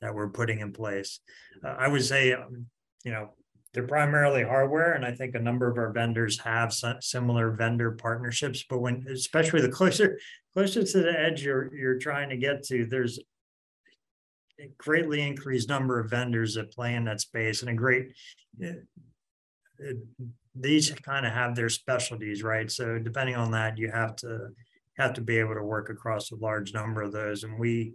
that 0.00 0.14
we're 0.14 0.28
putting 0.28 0.60
in 0.60 0.72
place. 0.72 1.20
Uh, 1.64 1.74
I 1.78 1.88
would 1.88 2.04
say, 2.04 2.32
um, 2.32 2.66
you 3.04 3.12
know, 3.12 3.34
they're 3.72 3.86
primarily 3.86 4.42
hardware, 4.42 4.92
and 4.92 5.04
I 5.04 5.12
think 5.12 5.34
a 5.34 5.40
number 5.40 5.70
of 5.70 5.78
our 5.78 5.92
vendors 5.92 6.38
have 6.40 6.74
similar 7.00 7.50
vendor 7.50 7.92
partnerships. 7.92 8.64
But 8.68 8.80
when, 8.80 9.06
especially 9.10 9.62
the 9.62 9.68
closer 9.72 10.18
closer 10.52 10.82
to 10.82 11.02
the 11.02 11.18
edge 11.18 11.42
you're 11.42 11.74
you're 11.74 11.98
trying 11.98 12.28
to 12.30 12.36
get 12.36 12.62
to, 12.64 12.84
there's 12.84 13.18
a 14.60 14.68
greatly 14.76 15.22
increased 15.22 15.68
number 15.68 15.98
of 15.98 16.10
vendors 16.10 16.54
that 16.54 16.72
play 16.72 16.94
in 16.94 17.04
that 17.04 17.20
space, 17.20 17.62
and 17.62 17.70
a 17.70 17.74
great. 17.74 18.12
It, 18.58 18.84
it, 19.78 19.96
these 20.54 20.90
kind 20.90 21.24
of 21.24 21.32
have 21.32 21.56
their 21.56 21.70
specialties, 21.70 22.42
right? 22.42 22.70
So 22.70 22.98
depending 22.98 23.36
on 23.36 23.52
that, 23.52 23.78
you 23.78 23.90
have 23.90 24.16
to 24.16 24.48
have 24.98 25.14
to 25.14 25.22
be 25.22 25.38
able 25.38 25.54
to 25.54 25.64
work 25.64 25.88
across 25.88 26.30
a 26.30 26.36
large 26.36 26.74
number 26.74 27.00
of 27.00 27.12
those, 27.12 27.42
and 27.42 27.58
we 27.58 27.94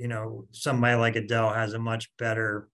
you 0.00 0.08
know, 0.08 0.46
somebody 0.50 0.96
like 0.96 1.26
Dell 1.26 1.52
has 1.52 1.74
a 1.74 1.78
much 1.78 2.10
better 2.16 2.70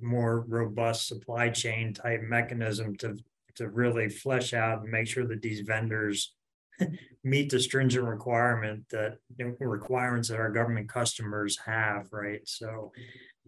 more 0.00 0.44
robust 0.48 1.08
supply 1.08 1.48
chain 1.50 1.94
type 1.94 2.22
mechanism 2.22 2.96
to 2.96 3.16
to 3.56 3.68
really 3.68 4.08
flesh 4.08 4.52
out 4.52 4.82
and 4.82 4.90
make 4.90 5.06
sure 5.06 5.26
that 5.26 5.42
these 5.42 5.60
vendors 5.60 6.34
meet 7.24 7.50
the 7.50 7.60
stringent 7.60 8.04
requirement 8.04 8.84
that 8.90 9.18
requirements 9.60 10.28
that 10.28 10.40
our 10.40 10.50
government 10.50 10.88
customers 10.88 11.56
have, 11.64 12.08
right? 12.12 12.40
So 12.46 12.90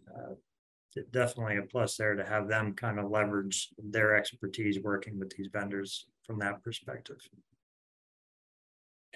uh, 0.08 0.34
definitely 1.10 1.58
a 1.58 1.62
plus 1.62 1.96
there 1.96 2.14
to 2.14 2.24
have 2.24 2.48
them 2.48 2.74
kind 2.74 2.98
of 2.98 3.10
leverage 3.10 3.68
their 3.78 4.16
expertise 4.16 4.78
working 4.80 5.18
with 5.18 5.30
these 5.30 5.48
vendors 5.52 6.06
from 6.26 6.38
that 6.38 6.62
perspective. 6.62 7.18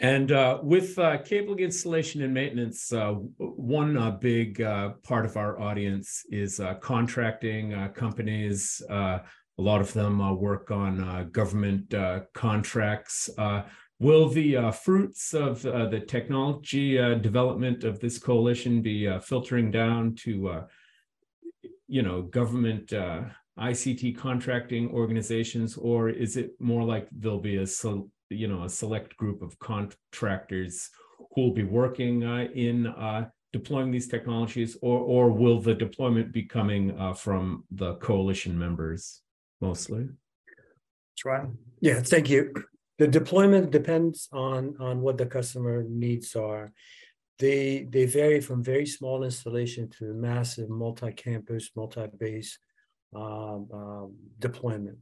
And 0.01 0.33
uh, 0.33 0.61
with 0.63 0.99
uh, 0.99 1.19
cabling 1.19 1.59
installation 1.59 2.23
and 2.23 2.33
maintenance, 2.33 2.91
uh, 2.91 3.13
one 3.37 3.99
uh, 3.99 4.13
big 4.13 4.59
uh, 4.63 4.95
part 5.03 5.27
of 5.27 5.37
our 5.37 5.61
audience 5.61 6.25
is 6.31 6.59
uh, 6.59 6.75
contracting 6.75 7.91
companies. 7.95 8.83
a 8.89 9.23
lot 9.59 9.83
of 9.83 9.93
them 9.93 10.19
work 10.41 10.71
on 10.71 11.31
government 11.33 11.95
contracts. 12.33 13.29
will 13.99 14.29
the 14.31 14.73
fruits 14.73 15.35
of 15.35 15.61
the 15.61 16.03
technology 16.09 16.97
development 17.21 17.85
of 17.85 18.01
this 18.01 18.19
coalition 18.19 18.81
be 18.81 18.99
filtering 19.21 19.71
down 19.71 20.15
to, 20.15 20.65
you 21.89 22.03
know, 22.03 22.23
government 22.23 22.91
ICT 23.59 24.17
contracting 24.17 24.91
organizations, 24.93 25.77
or 25.77 26.09
is 26.09 26.39
it 26.39 26.53
more 26.59 26.85
like 26.85 27.07
there'll 27.13 27.39
be 27.39 27.59
a 27.59 27.67
you 28.31 28.49
know 28.49 28.65
a 28.65 28.69
select 28.69 29.17
group 29.17 29.43
of 29.43 29.59
contractors 29.59 30.91
who 31.35 31.43
will 31.43 31.53
be 31.53 31.65
working 31.65 32.25
uh, 32.25 32.47
in 32.55 32.87
uh, 32.87 33.29
deploying 33.53 33.91
these 33.91 34.09
technologies, 34.09 34.77
or 34.81 34.99
or 35.01 35.31
will 35.31 35.61
the 35.61 35.75
deployment 35.75 36.33
be 36.33 36.45
coming 36.45 36.99
uh, 36.99 37.13
from 37.13 37.65
the 37.71 37.95
coalition 37.97 38.59
members 38.59 39.23
mostly? 39.61 40.09
Try. 41.19 41.47
Yeah, 41.81 42.01
thank 42.01 42.31
you. 42.31 42.55
The 42.99 43.09
deployment 43.09 43.71
depends 43.71 44.29
on 44.33 44.77
on 44.81 45.01
what 45.01 45.19
the 45.19 45.27
customer 45.27 45.85
needs 45.89 46.37
are. 46.37 46.73
They 47.39 47.87
they 47.91 48.07
vary 48.07 48.41
from 48.41 48.63
very 48.63 48.87
small 48.87 49.25
installation 49.25 49.89
to 49.99 50.15
massive 50.15 50.69
multi-campus, 50.69 51.71
multi-base 51.75 52.59
um, 53.15 53.69
um, 53.73 54.15
deployment 54.39 54.99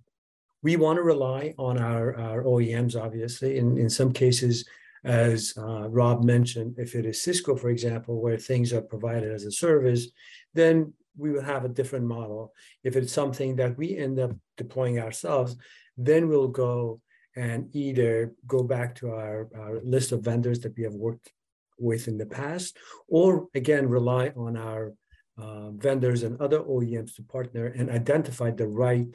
we 0.62 0.76
want 0.76 0.96
to 0.96 1.02
rely 1.02 1.54
on 1.58 1.78
our, 1.78 2.16
our 2.16 2.42
OEMs, 2.42 3.00
obviously. 3.00 3.58
In, 3.58 3.78
in 3.78 3.88
some 3.88 4.12
cases, 4.12 4.64
as 5.04 5.54
uh, 5.56 5.88
Rob 5.88 6.24
mentioned, 6.24 6.74
if 6.78 6.94
it 6.94 7.06
is 7.06 7.22
Cisco, 7.22 7.54
for 7.56 7.70
example, 7.70 8.20
where 8.20 8.36
things 8.36 8.72
are 8.72 8.80
provided 8.80 9.32
as 9.32 9.44
a 9.44 9.52
service, 9.52 10.08
then 10.54 10.92
we 11.16 11.30
will 11.30 11.42
have 11.42 11.64
a 11.64 11.68
different 11.68 12.06
model. 12.06 12.52
If 12.82 12.96
it's 12.96 13.12
something 13.12 13.56
that 13.56 13.76
we 13.76 13.96
end 13.96 14.18
up 14.18 14.32
deploying 14.56 14.98
ourselves, 14.98 15.56
then 15.96 16.28
we'll 16.28 16.48
go 16.48 17.00
and 17.36 17.74
either 17.74 18.32
go 18.46 18.62
back 18.62 18.96
to 18.96 19.10
our, 19.10 19.48
our 19.56 19.80
list 19.82 20.12
of 20.12 20.22
vendors 20.22 20.60
that 20.60 20.76
we 20.76 20.82
have 20.82 20.94
worked 20.94 21.30
with 21.78 22.08
in 22.08 22.18
the 22.18 22.26
past, 22.26 22.76
or 23.06 23.46
again, 23.54 23.88
rely 23.88 24.32
on 24.36 24.56
our 24.56 24.92
uh, 25.40 25.70
vendors 25.70 26.24
and 26.24 26.40
other 26.40 26.60
OEMs 26.60 27.14
to 27.14 27.22
partner 27.22 27.66
and 27.66 27.90
identify 27.90 28.50
the 28.50 28.66
right 28.66 29.06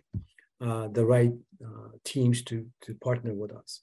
the 0.64 1.06
right 1.06 1.34
uh, 1.64 1.90
teams 2.04 2.42
to 2.44 2.66
to 2.82 2.96
partner 2.96 3.34
with 3.34 3.52
us. 3.52 3.82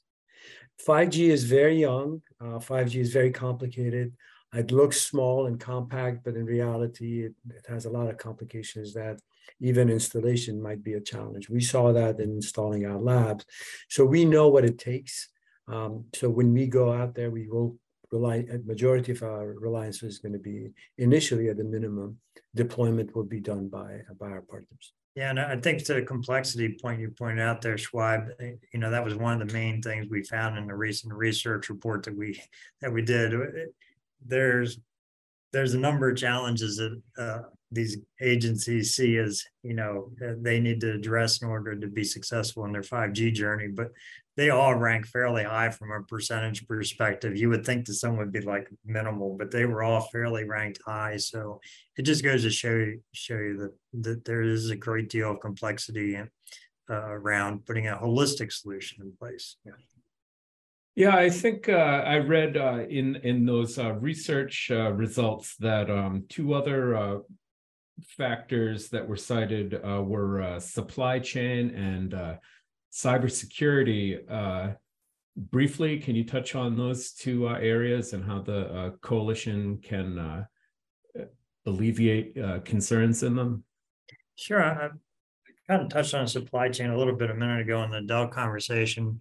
5G 0.86 1.28
is 1.28 1.44
very 1.44 1.78
young. 1.78 2.22
Uh, 2.40 2.58
5G 2.58 2.96
is 2.96 3.12
very 3.12 3.30
complicated. 3.30 4.12
It 4.54 4.72
looks 4.72 5.00
small 5.00 5.46
and 5.46 5.60
compact, 5.60 6.24
but 6.24 6.34
in 6.34 6.44
reality, 6.44 7.26
it, 7.26 7.34
it 7.50 7.64
has 7.68 7.84
a 7.84 7.90
lot 7.90 8.08
of 8.08 8.18
complications 8.18 8.94
that 8.94 9.20
even 9.60 9.90
installation 9.90 10.60
might 10.60 10.82
be 10.82 10.94
a 10.94 11.00
challenge. 11.00 11.48
We 11.48 11.60
saw 11.60 11.92
that 11.92 12.18
in 12.18 12.30
installing 12.30 12.86
our 12.86 12.98
labs. 12.98 13.44
So 13.88 14.04
we 14.04 14.24
know 14.24 14.48
what 14.48 14.64
it 14.64 14.78
takes. 14.78 15.28
Um, 15.68 16.06
so 16.14 16.28
when 16.28 16.52
we 16.52 16.66
go 16.66 16.92
out 16.92 17.14
there, 17.14 17.30
we 17.30 17.46
will 17.48 17.78
rely, 18.10 18.44
majority 18.64 19.12
of 19.12 19.22
our 19.22 19.54
reliance 19.58 20.02
is 20.02 20.18
going 20.18 20.32
to 20.32 20.38
be 20.38 20.70
initially 20.98 21.48
at 21.48 21.56
the 21.56 21.64
minimum, 21.64 22.18
deployment 22.54 23.14
will 23.14 23.24
be 23.24 23.40
done 23.40 23.68
by, 23.68 24.00
by 24.18 24.28
our 24.28 24.42
partners. 24.42 24.92
Yeah, 25.16 25.30
and 25.30 25.40
I 25.40 25.56
think 25.56 25.84
to 25.84 25.94
the 25.94 26.02
complexity 26.02 26.78
point 26.80 27.00
you 27.00 27.10
pointed 27.10 27.42
out 27.42 27.60
there, 27.60 27.74
Shuaib, 27.74 28.30
eh, 28.40 28.52
you 28.72 28.78
know, 28.78 28.90
that 28.90 29.04
was 29.04 29.16
one 29.16 29.40
of 29.40 29.46
the 29.46 29.52
main 29.52 29.82
things 29.82 30.06
we 30.08 30.22
found 30.22 30.56
in 30.56 30.68
the 30.68 30.74
recent 30.74 31.12
research 31.12 31.68
report 31.68 32.04
that 32.04 32.16
we 32.16 32.40
that 32.80 32.92
we 32.92 33.02
did. 33.02 33.34
There's 34.24 34.78
there's 35.52 35.74
a 35.74 35.78
number 35.78 36.08
of 36.08 36.16
challenges 36.16 36.76
that 36.76 37.02
uh, 37.18 37.42
these 37.72 37.98
agencies 38.20 38.94
see 38.94 39.16
as 39.16 39.44
you 39.64 39.74
know 39.74 40.12
they 40.38 40.60
need 40.60 40.80
to 40.82 40.92
address 40.92 41.42
in 41.42 41.48
order 41.48 41.74
to 41.74 41.88
be 41.88 42.04
successful 42.04 42.64
in 42.64 42.72
their 42.72 42.82
5G 42.82 43.32
journey. 43.34 43.66
But 43.66 43.90
they 44.40 44.48
all 44.48 44.74
rank 44.74 45.06
fairly 45.06 45.44
high 45.44 45.68
from 45.68 45.90
a 45.92 46.02
percentage 46.02 46.66
perspective. 46.66 47.36
You 47.36 47.50
would 47.50 47.66
think 47.66 47.84
that 47.84 47.92
some 47.96 48.16
would 48.16 48.32
be 48.32 48.40
like 48.40 48.70
minimal, 48.86 49.36
but 49.36 49.50
they 49.50 49.66
were 49.66 49.82
all 49.82 50.00
fairly 50.00 50.44
ranked 50.44 50.80
high. 50.82 51.18
So 51.18 51.60
it 51.98 52.02
just 52.06 52.24
goes 52.24 52.44
to 52.44 52.50
show 52.50 52.74
you 52.74 53.02
show 53.12 53.34
you 53.34 53.58
that 53.58 53.74
that 54.04 54.24
there 54.24 54.40
is 54.40 54.70
a 54.70 54.76
great 54.76 55.10
deal 55.10 55.32
of 55.32 55.40
complexity 55.40 56.16
uh, 56.16 56.24
around 56.88 57.66
putting 57.66 57.88
a 57.88 57.98
holistic 57.98 58.50
solution 58.50 59.02
in 59.02 59.12
place. 59.12 59.56
Yeah. 59.66 59.72
Yeah, 60.96 61.16
I 61.16 61.28
think 61.28 61.68
uh, 61.68 62.02
I 62.14 62.16
read 62.16 62.56
uh, 62.56 62.86
in 62.88 63.16
in 63.16 63.44
those 63.44 63.78
uh, 63.78 63.92
research 63.92 64.70
uh, 64.70 64.90
results 64.92 65.54
that 65.56 65.90
um, 65.90 66.24
two 66.30 66.54
other 66.54 66.96
uh, 66.96 67.18
factors 68.16 68.88
that 68.88 69.06
were 69.06 69.18
cited 69.18 69.74
uh, 69.74 70.02
were 70.02 70.58
supply 70.60 71.18
chain 71.18 71.74
and 71.74 72.14
cybersecurity. 72.92 74.20
Uh, 74.30 74.74
briefly, 75.36 75.98
can 75.98 76.14
you 76.14 76.24
touch 76.24 76.54
on 76.54 76.76
those 76.76 77.12
two 77.12 77.48
uh, 77.48 77.54
areas 77.54 78.12
and 78.12 78.24
how 78.24 78.40
the 78.40 78.72
uh, 78.72 78.90
coalition 79.02 79.78
can 79.82 80.18
uh, 80.18 80.44
alleviate 81.66 82.36
uh, 82.38 82.60
concerns 82.60 83.22
in 83.22 83.36
them? 83.36 83.64
Sure. 84.36 84.62
I, 84.62 84.88
kind 85.68 85.82
of 85.82 85.88
touched 85.88 86.14
on 86.14 86.26
supply 86.26 86.68
chain 86.68 86.90
a 86.90 86.98
little 86.98 87.14
bit 87.14 87.30
a 87.30 87.34
minute 87.34 87.60
ago 87.60 87.82
in 87.84 87.90
the 87.90 88.00
Dell 88.00 88.26
conversation. 88.26 89.20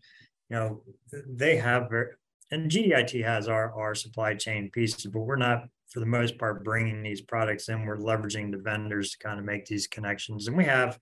You 0.50 0.56
know, 0.56 0.84
they 1.28 1.58
have, 1.58 1.92
and 2.50 2.72
GDIT 2.72 3.24
has 3.24 3.48
our, 3.48 3.72
our 3.74 3.94
supply 3.94 4.34
chain 4.34 4.72
pieces, 4.72 5.06
but 5.06 5.20
we're 5.20 5.36
not 5.36 5.66
for 5.90 6.00
the 6.00 6.06
most 6.06 6.38
part 6.38 6.64
bringing 6.64 7.02
these 7.02 7.22
products 7.22 7.70
in 7.70 7.86
we're 7.86 7.98
leveraging 7.98 8.52
the 8.52 8.58
vendors 8.58 9.12
to 9.12 9.18
kind 9.18 9.40
of 9.40 9.46
make 9.46 9.66
these 9.66 9.88
connections 9.88 10.48
and 10.48 10.56
we 10.56 10.64
have 10.64 11.00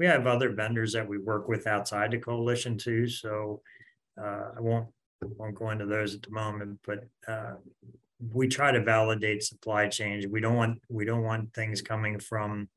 we 0.00 0.06
have 0.06 0.26
other 0.26 0.48
vendors 0.48 0.94
that 0.94 1.06
we 1.06 1.18
work 1.18 1.46
with 1.46 1.66
outside 1.66 2.10
the 2.10 2.18
coalition 2.18 2.78
too. 2.78 3.06
So 3.06 3.60
uh, 4.20 4.52
I 4.56 4.60
won't 4.60 4.88
won't 5.22 5.54
go 5.54 5.68
into 5.68 5.84
those 5.84 6.14
at 6.14 6.22
the 6.22 6.30
moment, 6.30 6.78
but 6.86 7.04
uh, 7.28 7.56
we 8.32 8.48
try 8.48 8.72
to 8.72 8.82
validate 8.82 9.42
supply 9.42 9.88
chains. 9.88 10.26
We 10.26 10.40
don't 10.40 10.56
want 10.56 10.78
we 10.88 11.04
don't 11.04 11.22
want 11.22 11.52
things 11.52 11.82
coming 11.82 12.18
from 12.18 12.70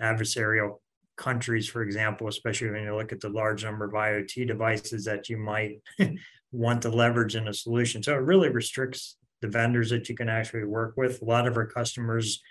adversarial 0.00 0.78
countries, 1.18 1.68
for 1.68 1.82
example, 1.82 2.28
especially 2.28 2.70
when 2.70 2.84
you 2.84 2.96
look 2.96 3.12
at 3.12 3.20
the 3.20 3.28
large 3.28 3.62
number 3.62 3.84
of 3.84 3.92
IoT 3.92 4.48
devices 4.48 5.04
that 5.04 5.28
you 5.28 5.36
might 5.36 5.82
want 6.50 6.80
to 6.82 6.88
leverage 6.88 7.36
in 7.36 7.46
a 7.46 7.52
solution. 7.52 8.02
So 8.02 8.14
it 8.14 8.22
really 8.22 8.48
restricts 8.48 9.18
the 9.42 9.48
vendors 9.48 9.90
that 9.90 10.08
you 10.08 10.16
can 10.16 10.30
actually 10.30 10.64
work 10.64 10.94
with. 10.96 11.20
A 11.20 11.26
lot 11.26 11.46
of 11.46 11.58
our 11.58 11.66
customers 11.66 12.42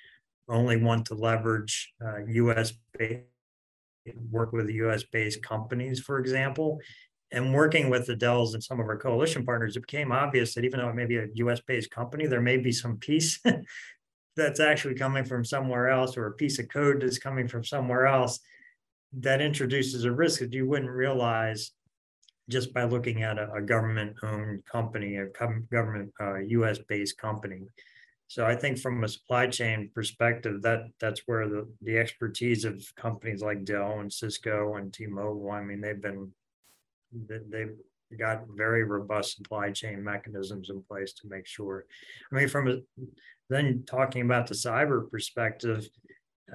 only 0.47 0.77
want 0.77 1.07
to 1.07 1.15
leverage 1.15 1.91
uh, 2.05 2.19
US 2.27 2.73
based 2.95 3.23
work 4.31 4.51
with 4.51 4.69
US 4.69 5.03
based 5.03 5.41
companies, 5.43 5.99
for 5.99 6.19
example. 6.19 6.79
And 7.31 7.53
working 7.53 7.89
with 7.89 8.05
the 8.05 8.15
Dells 8.15 8.53
and 8.53 8.63
some 8.63 8.79
of 8.79 8.87
our 8.87 8.97
coalition 8.97 9.43
partners, 9.43 9.75
it 9.75 9.81
became 9.81 10.11
obvious 10.11 10.53
that 10.53 10.65
even 10.65 10.79
though 10.79 10.89
it 10.89 10.95
may 10.95 11.05
be 11.05 11.17
a 11.17 11.27
US 11.35 11.61
based 11.61 11.89
company, 11.89 12.27
there 12.27 12.41
may 12.41 12.57
be 12.57 12.71
some 12.71 12.97
piece 12.97 13.39
that's 14.35 14.59
actually 14.59 14.95
coming 14.95 15.25
from 15.25 15.43
somewhere 15.43 15.89
else 15.89 16.15
or 16.17 16.27
a 16.27 16.33
piece 16.33 16.59
of 16.59 16.69
code 16.69 17.01
that's 17.01 17.17
coming 17.17 17.47
from 17.47 17.63
somewhere 17.63 18.05
else 18.05 18.39
that 19.13 19.41
introduces 19.41 20.05
a 20.05 20.11
risk 20.11 20.39
that 20.39 20.53
you 20.53 20.67
wouldn't 20.67 20.89
realize 20.89 21.71
just 22.49 22.73
by 22.73 22.83
looking 22.83 23.23
at 23.23 23.37
a, 23.37 23.51
a 23.53 23.61
government 23.61 24.15
owned 24.23 24.65
company, 24.65 25.17
a 25.17 25.27
government 25.71 26.11
uh, 26.19 26.37
US 26.39 26.79
based 26.79 27.17
company. 27.17 27.61
So 28.27 28.45
I 28.45 28.55
think 28.55 28.79
from 28.79 29.03
a 29.03 29.07
supply 29.07 29.47
chain 29.47 29.91
perspective, 29.93 30.61
that 30.63 30.85
that's 30.99 31.21
where 31.25 31.47
the 31.47 31.67
the 31.81 31.97
expertise 31.97 32.65
of 32.65 32.83
companies 32.95 33.41
like 33.41 33.65
Dell 33.65 33.99
and 33.99 34.11
Cisco 34.11 34.75
and 34.75 34.91
T-Mobile. 34.93 35.51
I 35.51 35.61
mean, 35.61 35.81
they've 35.81 36.01
been 36.01 36.31
they've 37.27 37.75
got 38.17 38.43
very 38.55 38.83
robust 38.83 39.35
supply 39.35 39.71
chain 39.71 40.03
mechanisms 40.03 40.69
in 40.69 40.81
place 40.83 41.13
to 41.13 41.27
make 41.27 41.45
sure. 41.45 41.85
I 42.31 42.35
mean, 42.35 42.47
from 42.47 42.67
a, 42.67 42.77
then 43.49 43.83
talking 43.85 44.23
about 44.23 44.47
the 44.47 44.55
cyber 44.55 45.09
perspective, 45.09 45.87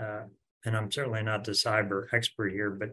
uh, 0.00 0.22
and 0.64 0.76
I'm 0.76 0.90
certainly 0.90 1.22
not 1.22 1.44
the 1.44 1.52
cyber 1.52 2.06
expert 2.12 2.52
here, 2.52 2.70
but 2.70 2.90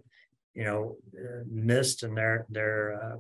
you 0.54 0.64
know, 0.64 0.98
uh, 1.18 1.44
NIST 1.52 2.04
and 2.04 2.18
their 2.18 2.46
their 2.50 2.94
uh, 3.04 3.18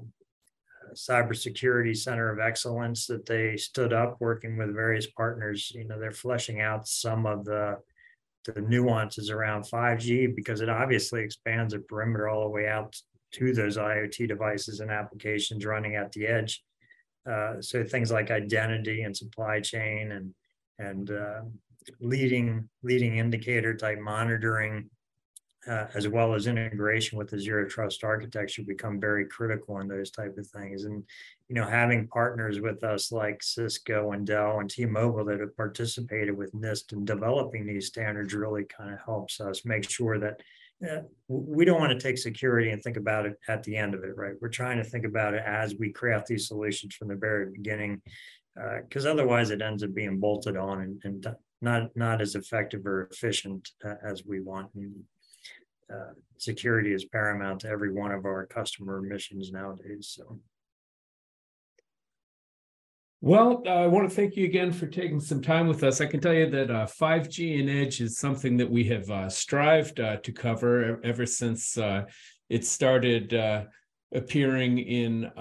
cybersecurity 0.93 1.95
center 1.95 2.32
of 2.32 2.39
excellence 2.39 3.08
that 3.08 3.26
they 3.26 3.58
stood 3.58 3.93
up 3.93 4.17
working 4.19 4.58
with 4.58 4.74
various 4.74 5.08
partners. 5.08 5.71
You 5.74 5.86
know, 5.86 6.00
they're 6.00 6.12
fleshing 6.12 6.62
out 6.62 6.88
some 6.88 7.26
of 7.26 7.45
the 7.45 7.78
the 8.45 8.62
nuances 8.62 9.32
around 9.32 9.63
5G 9.63 10.36
because 10.36 10.62
it 10.62 10.69
obviously 10.69 11.24
expands 11.24 11.74
the 11.74 11.80
perimeter 11.80 12.30
all 12.30 12.43
the 12.43 12.50
way 12.50 12.67
out 12.67 12.95
to 13.34 13.54
those 13.54 13.78
IoT 13.78 14.28
devices 14.28 14.80
and 14.80 14.91
applications 14.91 15.65
running 15.65 15.95
at 15.95 16.12
the 16.12 16.28
edge. 16.28 16.63
Uh, 17.30 17.60
so 17.60 17.84
things 17.84 18.12
like 18.12 18.30
identity 18.30 19.02
and 19.02 19.17
supply 19.17 19.60
chain 19.60 20.12
and 20.12 20.34
and 20.78 21.12
uh, 21.12 21.41
leading 22.00 22.69
leading 22.84 23.17
indicator 23.17 23.76
type 23.76 24.00
monitoring 24.00 24.89
uh, 25.67 25.88
as 25.93 26.08
well 26.08 26.34
as 26.34 26.47
integration 26.47 27.17
with 27.17 27.30
the 27.30 27.39
zero 27.39 27.67
trust 27.67 28.04
architecture 28.04 28.63
become 28.63 28.99
very 28.99 29.25
critical 29.25 29.80
in 29.80 29.88
those 29.88 30.12
type 30.12 30.38
of 30.38 30.47
things. 30.47 30.86
And 30.86 31.04
you 31.47 31.56
know 31.56 31.65
having 31.65 32.08
partners 32.08 32.60
with 32.60 32.84
us 32.84 33.12
like 33.12 33.43
cisco 33.43 34.12
and 34.12 34.25
dell 34.25 34.60
and 34.60 34.69
t-mobile 34.69 35.25
that 35.25 35.39
have 35.39 35.56
participated 35.56 36.36
with 36.36 36.54
nist 36.54 36.91
in 36.91 37.06
developing 37.06 37.65
these 37.65 37.88
standards 37.88 38.34
really 38.34 38.63
kind 38.63 38.93
of 38.93 38.99
helps 39.06 39.39
us 39.39 39.65
make 39.65 39.89
sure 39.89 40.17
that 40.19 40.41
uh, 40.89 41.01
we 41.28 41.63
don't 41.63 41.80
want 41.80 41.91
to 41.91 41.99
take 41.99 42.17
security 42.17 42.71
and 42.71 42.82
think 42.82 42.97
about 42.97 43.25
it 43.25 43.39
at 43.47 43.63
the 43.63 43.75
end 43.78 43.93
of 43.93 44.04
it 44.04 44.17
right? 44.17 44.34
We're 44.41 44.49
trying 44.49 44.78
to 44.78 44.84
think 44.84 45.06
about 45.06 45.34
it 45.34 45.43
as 45.45 45.75
we 45.75 45.91
craft 45.91 46.28
these 46.28 46.47
solutions 46.47 46.95
from 46.95 47.10
the 47.10 47.15
very 47.15 47.51
beginning 47.51 48.01
because 48.82 49.06
uh, 49.06 49.12
otherwise 49.12 49.51
it 49.51 49.62
ends 49.62 49.84
up 49.84 49.93
being 49.93 50.19
bolted 50.19 50.58
on 50.58 50.82
and, 50.82 51.01
and 51.04 51.28
not 51.62 51.95
not 51.95 52.21
as 52.21 52.36
effective 52.36 52.86
or 52.86 53.08
efficient 53.12 53.69
uh, 53.84 53.95
as 54.04 54.25
we 54.25 54.39
want 54.39 54.69
uh, 55.93 56.13
security 56.38 56.93
is 56.93 57.06
paramount 57.06 57.62
to 57.62 57.69
every 57.69 57.91
one 57.91 58.12
of 58.12 58.26
our 58.26 58.45
customer 58.45 59.02
missions 59.02 59.52
nowadays. 59.52 60.13
So. 60.15 60.39
Well, 63.21 63.63
uh, 63.65 63.69
I 63.69 63.88
want 63.88 64.08
to 64.10 64.15
thank 64.15 64.36
you 64.36 64.45
again 64.45 64.71
for 64.71 64.88
taking 64.88 65.19
some 65.19 65.41
time 65.41 65.67
with 65.67 65.84
us. 65.84 66.02
I 66.02 66.06
can 66.06 66.19
tell 66.19 66.34
you 66.34 66.50
that 66.50 66.69
uh, 66.69 66.86
5G 66.86 67.60
and 67.60 67.69
Edge 67.69 68.02
is 68.02 68.17
something 68.17 68.58
that 68.58 68.69
we 68.69 68.84
have 68.86 69.10
uh, 69.10 69.30
strived 69.30 70.00
uh, 70.00 70.17
to 70.17 70.32
cover 70.32 71.00
ever 71.04 71.26
since 71.26 71.78
uh, 71.78 72.06
it 72.50 72.65
started 72.65 73.34
appearing 74.13 74.78
in 74.78 75.32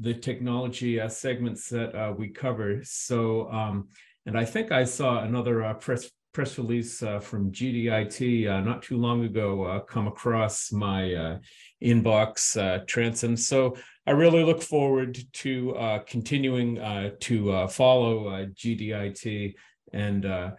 the 0.00 0.14
technology 0.20 1.00
segments 1.08 1.68
that 1.70 2.14
we 2.18 2.28
cover. 2.28 2.80
So, 2.84 3.50
um, 3.50 3.88
and 4.26 4.36
I 4.38 4.44
think 4.44 4.70
I 4.70 4.84
saw 4.84 5.22
another 5.22 5.72
press 5.80 6.10
press 6.34 6.58
release 6.58 7.00
uh, 7.02 7.20
from 7.20 7.52
GDIT 7.52 8.50
uh, 8.50 8.60
not 8.60 8.82
too 8.82 8.98
long 8.98 9.24
ago 9.24 9.62
uh, 9.62 9.78
come 9.80 10.08
across 10.08 10.72
my 10.72 11.14
uh, 11.14 11.38
inbox, 11.82 12.60
uh, 12.60 12.84
Transom. 12.86 13.36
So 13.36 13.76
I 14.04 14.10
really 14.10 14.42
look 14.42 14.60
forward 14.60 15.16
to 15.34 15.76
uh, 15.76 15.98
continuing 16.00 16.74
to 17.20 17.68
follow 17.68 18.46
GDIT 18.46 19.54
and 19.92 20.52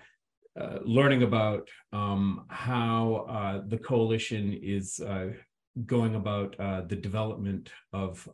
learning 0.85 1.23
about 1.23 1.67
um, 1.91 2.45
how 2.49 3.61
the 3.67 3.77
coalition 3.77 4.57
is 4.63 4.99
going 5.85 6.15
about 6.15 6.55
the 6.87 6.95
development 6.95 7.69
of 7.91 8.27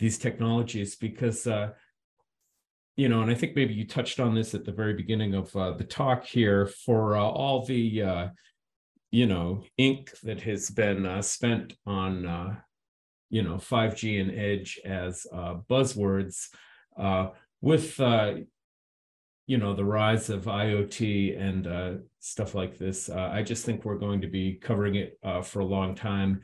these 0.00 0.18
technologies 0.18 0.96
because 0.96 1.46
you 3.00 3.08
know, 3.08 3.22
and 3.22 3.30
I 3.30 3.34
think 3.34 3.56
maybe 3.56 3.72
you 3.72 3.86
touched 3.86 4.20
on 4.20 4.34
this 4.34 4.52
at 4.52 4.66
the 4.66 4.72
very 4.72 4.92
beginning 4.92 5.32
of 5.32 5.56
uh, 5.56 5.72
the 5.72 5.84
talk 5.84 6.26
here 6.26 6.66
for 6.66 7.16
uh, 7.16 7.22
all 7.22 7.64
the, 7.64 8.02
uh, 8.02 8.28
you 9.10 9.24
know, 9.24 9.64
ink 9.78 10.10
that 10.22 10.42
has 10.42 10.68
been 10.68 11.06
uh, 11.06 11.22
spent 11.22 11.72
on 11.86 12.26
uh, 12.26 12.56
you 13.30 13.42
know 13.42 13.54
5G 13.54 14.20
and 14.20 14.38
edge 14.38 14.78
as 14.84 15.26
uh, 15.32 15.54
buzzwords. 15.70 16.48
With 17.62 17.98
you 17.98 19.58
know 19.58 19.74
the 19.74 19.84
rise 19.84 20.28
of 20.28 20.44
IoT 20.44 21.40
and 21.40 22.02
stuff 22.18 22.54
like 22.54 22.76
this, 22.76 23.08
I 23.08 23.42
just 23.42 23.64
think 23.64 23.82
we're 23.82 23.96
going 23.96 24.20
to 24.20 24.28
be 24.28 24.56
covering 24.56 24.96
it 24.96 25.18
for 25.44 25.60
a 25.60 25.64
long 25.64 25.94
time, 25.94 26.42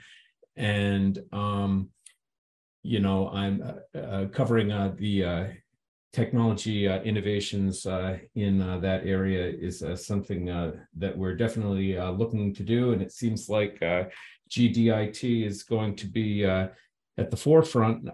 and 0.57 1.19
um, 1.33 1.91
you 2.83 3.01
know 3.01 3.29
I'm 3.29 4.31
covering 4.33 4.69
the 4.69 5.59
technology 6.17 6.89
uh, 6.89 7.03
innovations 7.03 7.85
uh, 7.85 8.17
in 8.37 8.63
uh, 8.63 8.79
that 8.79 9.07
area 9.07 9.45
is 9.47 9.83
uh, 9.83 9.95
something 9.95 10.49
uh, 10.49 10.73
that 10.97 11.17
we're 11.17 11.37
definitely 11.37 11.99
uh, 11.99 12.11
looking 12.11 12.55
to 12.55 12.63
do, 12.63 12.93
and 12.93 13.03
it 13.03 13.13
seems 13.13 13.51
like 13.51 13.79
GDIT 14.51 15.47
is 15.47 15.63
going 15.63 15.95
to 15.97 16.07
be 16.07 16.45
at 16.45 17.31
the 17.31 17.37
forefront 17.37 18.09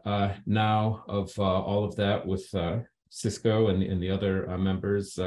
now 0.47 1.05
of 1.07 1.39
all 1.39 1.85
of 1.85 1.95
that 1.95 2.27
with 2.27 2.45
Cisco 3.11 3.69
and, 3.69 3.83
and 3.85 4.03
the 4.03 4.11
other 4.11 4.59
members. 4.59 5.19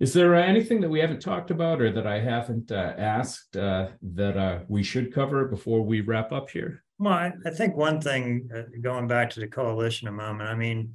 Is 0.00 0.12
there 0.12 0.34
anything 0.34 0.80
that 0.82 0.90
we 0.90 1.00
haven't 1.00 1.20
talked 1.20 1.50
about 1.50 1.80
or 1.80 1.90
that 1.92 2.06
I 2.06 2.20
haven't 2.20 2.70
asked 2.70 3.52
that 3.54 4.64
we 4.68 4.82
should 4.84 5.12
cover 5.12 5.46
before 5.46 5.82
we 5.82 6.00
wrap 6.00 6.30
up 6.30 6.50
here? 6.50 6.84
Well, 6.98 7.12
I, 7.12 7.32
I 7.44 7.50
think 7.50 7.76
one 7.76 8.00
thing, 8.00 8.48
going 8.80 9.08
back 9.08 9.30
to 9.30 9.40
the 9.40 9.48
coalition 9.48 10.06
a 10.06 10.12
moment, 10.12 10.48
I 10.48 10.54
mean, 10.54 10.94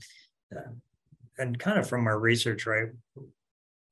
and 1.40 1.58
kind 1.58 1.80
of 1.80 1.88
from 1.88 2.06
our 2.06 2.20
research, 2.20 2.66
right? 2.66 2.90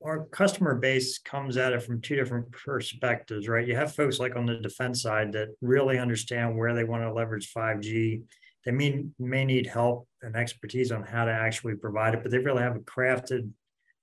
Our 0.03 0.25
customer 0.25 0.75
base 0.75 1.17
comes 1.17 1.57
at 1.57 1.73
it 1.73 1.81
from 1.81 2.01
two 2.01 2.15
different 2.15 2.51
perspectives, 2.51 3.47
right? 3.47 3.67
You 3.67 3.75
have 3.75 3.95
folks 3.95 4.19
like 4.19 4.36
on 4.36 4.45
the 4.45 4.57
defense 4.57 5.01
side 5.01 5.31
that 5.33 5.55
really 5.62 5.97
understand 5.97 6.55
where 6.55 6.75
they 6.75 6.83
want 6.83 7.03
to 7.03 7.12
leverage 7.12 7.51
5G. 7.51 8.21
They 8.65 8.71
may, 8.71 9.05
may 9.17 9.45
need 9.45 9.65
help 9.65 10.07
and 10.21 10.36
expertise 10.36 10.91
on 10.91 11.01
how 11.01 11.25
to 11.25 11.31
actually 11.31 11.75
provide 11.75 12.13
it, 12.13 12.21
but 12.21 12.31
they 12.31 12.38
really 12.38 12.62
have 12.62 12.75
a 12.75 12.79
crafted 12.79 13.49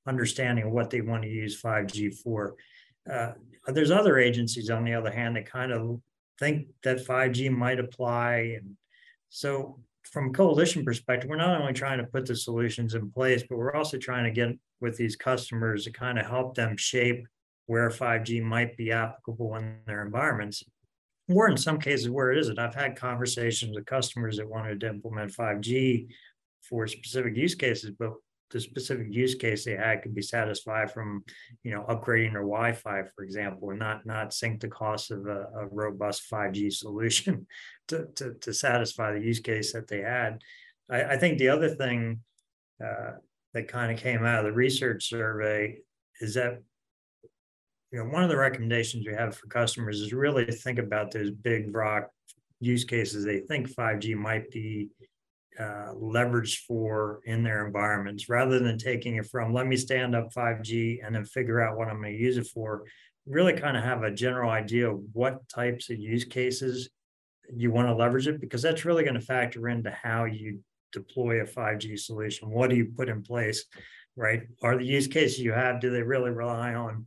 understanding 0.07 0.67
of 0.67 0.73
what 0.73 0.91
they 0.91 1.01
want 1.01 1.23
to 1.23 1.29
use 1.29 1.61
5G 1.61 2.15
for. 2.15 2.55
Uh, 3.11 3.33
there's 3.69 3.91
other 3.91 4.19
agencies, 4.19 4.71
on 4.71 4.85
the 4.85 4.95
other 4.95 5.11
hand, 5.11 5.37
that 5.37 5.51
kind 5.51 5.73
of 5.73 6.01
think 6.39 6.67
that 6.83 7.07
5G 7.07 7.51
might 7.51 7.79
apply. 7.79 8.57
And 8.59 8.77
so, 9.29 9.81
from 10.15 10.29
a 10.29 10.33
coalition 10.33 10.85
perspective, 10.85 11.29
we're 11.29 11.35
not 11.35 11.61
only 11.61 11.73
trying 11.73 11.99
to 11.99 12.07
put 12.07 12.25
the 12.25 12.37
solutions 12.37 12.95
in 12.95 13.11
place, 13.11 13.43
but 13.51 13.59
we're 13.59 13.75
also 13.75 13.99
trying 13.99 14.23
to 14.23 14.31
get 14.31 14.57
with 14.81 14.97
these 14.97 15.17
customers 15.17 15.83
to 15.85 15.91
kind 15.91 16.21
of 16.21 16.25
help 16.25 16.55
them 16.55 16.77
shape 16.77 17.27
where 17.67 17.91
5G 17.91 18.41
might 18.41 18.77
be 18.77 18.93
applicable 18.93 19.57
in 19.57 19.79
their 19.89 20.07
environments. 20.07 20.63
Or 21.29 21.51
in 21.51 21.57
some 21.57 21.81
cases 21.81 22.09
where 22.09 22.31
it 22.31 22.39
isn't. 22.39 22.61
I've 22.61 22.77
had 22.77 22.95
conversations 22.95 23.75
with 23.75 23.87
customers 23.87 24.37
that 24.37 24.49
wanted 24.49 24.79
to 24.81 24.89
implement 24.89 25.33
5G 25.33 26.07
for 26.63 26.87
specific 26.87 27.35
use 27.37 27.57
cases, 27.57 27.91
but 27.99 28.13
the 28.55 28.61
specific 28.61 29.09
use 29.11 29.35
case 29.35 29.65
they 29.65 29.75
had 29.77 30.01
could 30.01 30.15
be 30.15 30.23
satisfied 30.23 30.89
from, 30.89 31.25
you 31.65 31.75
know, 31.75 31.83
upgrading 31.89 32.33
their 32.33 32.43
Wi-Fi, 32.43 33.03
for 33.15 33.25
example, 33.25 33.71
and 33.71 33.81
not 33.81 34.07
not 34.07 34.33
sink 34.33 34.61
the 34.61 34.69
cost 34.69 35.11
of 35.11 35.27
a, 35.27 35.49
a 35.59 35.67
robust 35.67 36.31
5G 36.31 36.73
solution 36.73 37.49
to, 37.89 38.07
to, 38.15 38.35
to 38.35 38.55
satisfy 38.55 39.13
the 39.13 39.21
use 39.21 39.41
case 39.41 39.73
that 39.73 39.89
they 39.89 40.03
had. 40.03 40.39
I, 40.89 41.03
I 41.03 41.17
think 41.17 41.39
the 41.39 41.49
other 41.49 41.69
thing 41.69 42.21
uh, 42.83 43.15
that 43.55 43.67
kind 43.67 43.91
of 43.91 43.99
came 43.99 44.25
out 44.25 44.39
of 44.39 44.45
the 44.45 44.53
research 44.53 45.09
survey 45.09 45.79
is 46.21 46.35
that 46.35 46.63
you 47.91 47.99
know 47.99 48.05
one 48.05 48.23
of 48.23 48.31
the 48.31 48.37
recommendations 48.37 49.05
we 49.05 49.15
have 49.15 49.37
for 49.37 49.49
customers 49.49 50.01
is 50.01 50.13
really 50.13 50.47
to 50.47 50.53
think 50.53 50.79
about 50.79 51.11
those 51.11 51.33
big 51.33 51.73
broad 51.73 52.05
use 52.61 52.85
cases 52.85 53.25
they 53.25 53.41
think 53.41 53.69
5G 53.69 54.15
might 54.15 54.49
be 54.53 54.91
uh, 55.59 55.93
leveraged 55.95 56.65
for 56.67 57.21
in 57.25 57.43
their 57.43 57.67
environments 57.67 58.29
rather 58.29 58.59
than 58.59 58.77
taking 58.79 59.17
it 59.17 59.27
from 59.27 59.53
let 59.53 59.67
me 59.67 59.77
stand 59.77 60.15
up 60.15 60.33
5G 60.33 60.99
and 61.05 61.15
then 61.15 61.25
figure 61.25 61.61
out 61.61 61.77
what 61.77 61.89
I'm 61.89 62.01
going 62.01 62.13
to 62.13 62.19
use 62.19 62.37
it 62.37 62.47
for. 62.47 62.85
Really 63.27 63.55
kind 63.55 63.77
of 63.77 63.85
have 63.85 64.03
a 64.03 64.11
general 64.11 64.51
idea 64.51 64.91
of 64.91 65.01
what 65.13 65.49
types 65.49 65.91
of 65.91 65.99
use 65.99 66.25
cases 66.25 66.91
you 67.55 67.71
want 67.71 67.89
to 67.89 67.95
leverage 67.95 68.27
it 68.27 68.41
because 68.41 68.63
that's 68.63 68.85
really 68.85 69.05
going 69.05 69.15
to 69.15 69.21
factor 69.21 69.69
into 69.69 69.91
how 69.91 70.25
you 70.25 70.61
deploy 70.93 71.41
a 71.41 71.47
5G 71.47 71.99
solution. 71.99 72.51
What 72.51 72.71
do 72.71 72.77
you 72.77 72.87
put 72.87 73.09
in 73.09 73.23
place, 73.23 73.65
right? 74.17 74.43
Are 74.63 74.77
the 74.77 74.87
use 74.87 75.07
cases 75.07 75.39
you 75.39 75.53
have, 75.53 75.81
do 75.81 75.91
they 75.91 76.03
really 76.03 76.31
rely 76.31 76.75
on 76.75 77.07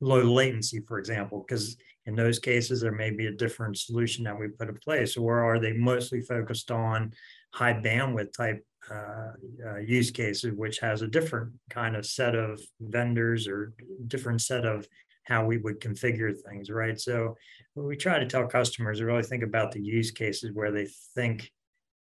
low 0.00 0.22
latency, 0.22 0.80
for 0.80 0.98
example? 0.98 1.44
Because 1.46 1.76
in 2.06 2.16
those 2.16 2.38
cases, 2.38 2.80
there 2.80 2.92
may 2.92 3.10
be 3.10 3.26
a 3.26 3.32
different 3.32 3.78
solution 3.78 4.24
that 4.24 4.38
we 4.38 4.48
put 4.48 4.68
in 4.68 4.76
place, 4.78 5.16
or 5.16 5.44
are 5.44 5.60
they 5.60 5.72
mostly 5.72 6.20
focused 6.20 6.70
on 6.70 7.12
high 7.52 7.74
bandwidth 7.74 8.32
type 8.32 8.64
uh, 8.90 9.32
uh, 9.66 9.76
use 9.78 10.10
cases, 10.10 10.52
which 10.56 10.78
has 10.80 11.02
a 11.02 11.06
different 11.06 11.52
kind 11.68 11.94
of 11.94 12.04
set 12.04 12.34
of 12.34 12.60
vendors 12.80 13.46
or 13.46 13.72
different 14.08 14.40
set 14.40 14.64
of 14.64 14.86
how 15.24 15.44
we 15.44 15.58
would 15.58 15.80
configure 15.80 16.34
things, 16.48 16.70
right? 16.70 16.98
So 16.98 17.36
we 17.74 17.96
try 17.96 18.18
to 18.18 18.26
tell 18.26 18.46
customers 18.46 18.98
to 18.98 19.04
really 19.04 19.22
think 19.22 19.42
about 19.42 19.70
the 19.70 19.80
use 19.80 20.10
cases 20.10 20.50
where 20.52 20.72
they 20.72 20.88
think 21.14 21.50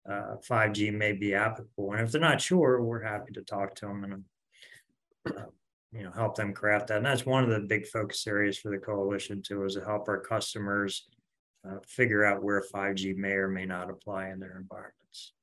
uh, 0.10 0.38
5G 0.50 0.94
may 0.94 1.12
be 1.12 1.36
applicable, 1.36 1.94
and 1.94 2.02
if 2.02 2.12
they're 2.12 2.22
not 2.22 2.42
sure, 2.42 2.82
we're 2.82 3.04
happy 3.04 3.34
to 3.34 3.44
talk 3.44 3.76
to 3.76 3.86
them 3.86 4.04
and 4.04 5.38
uh, 5.38 5.44
you 5.92 6.04
know 6.04 6.12
help 6.12 6.36
them 6.36 6.54
craft 6.54 6.88
that. 6.88 6.98
And 6.98 7.06
that's 7.06 7.26
one 7.26 7.44
of 7.44 7.50
the 7.50 7.60
big 7.60 7.86
focus 7.86 8.26
areas 8.26 8.58
for 8.58 8.72
the 8.72 8.78
coalition 8.78 9.44
too, 9.44 9.64
is 9.66 9.76
to 9.76 9.86
help 9.86 10.08
our 10.08 10.22
customers 10.22 11.08
uh, 11.68 11.78
figure 11.86 12.26
out 12.26 12.42
where 12.42 12.64
5G 12.74 13.16
may 13.16 13.34
or 13.34 13.50
may 13.50 13.66
not 13.66 13.92
apply 13.92 14.30
in 14.30 14.40
their 14.40 14.58
environments. 14.58 15.34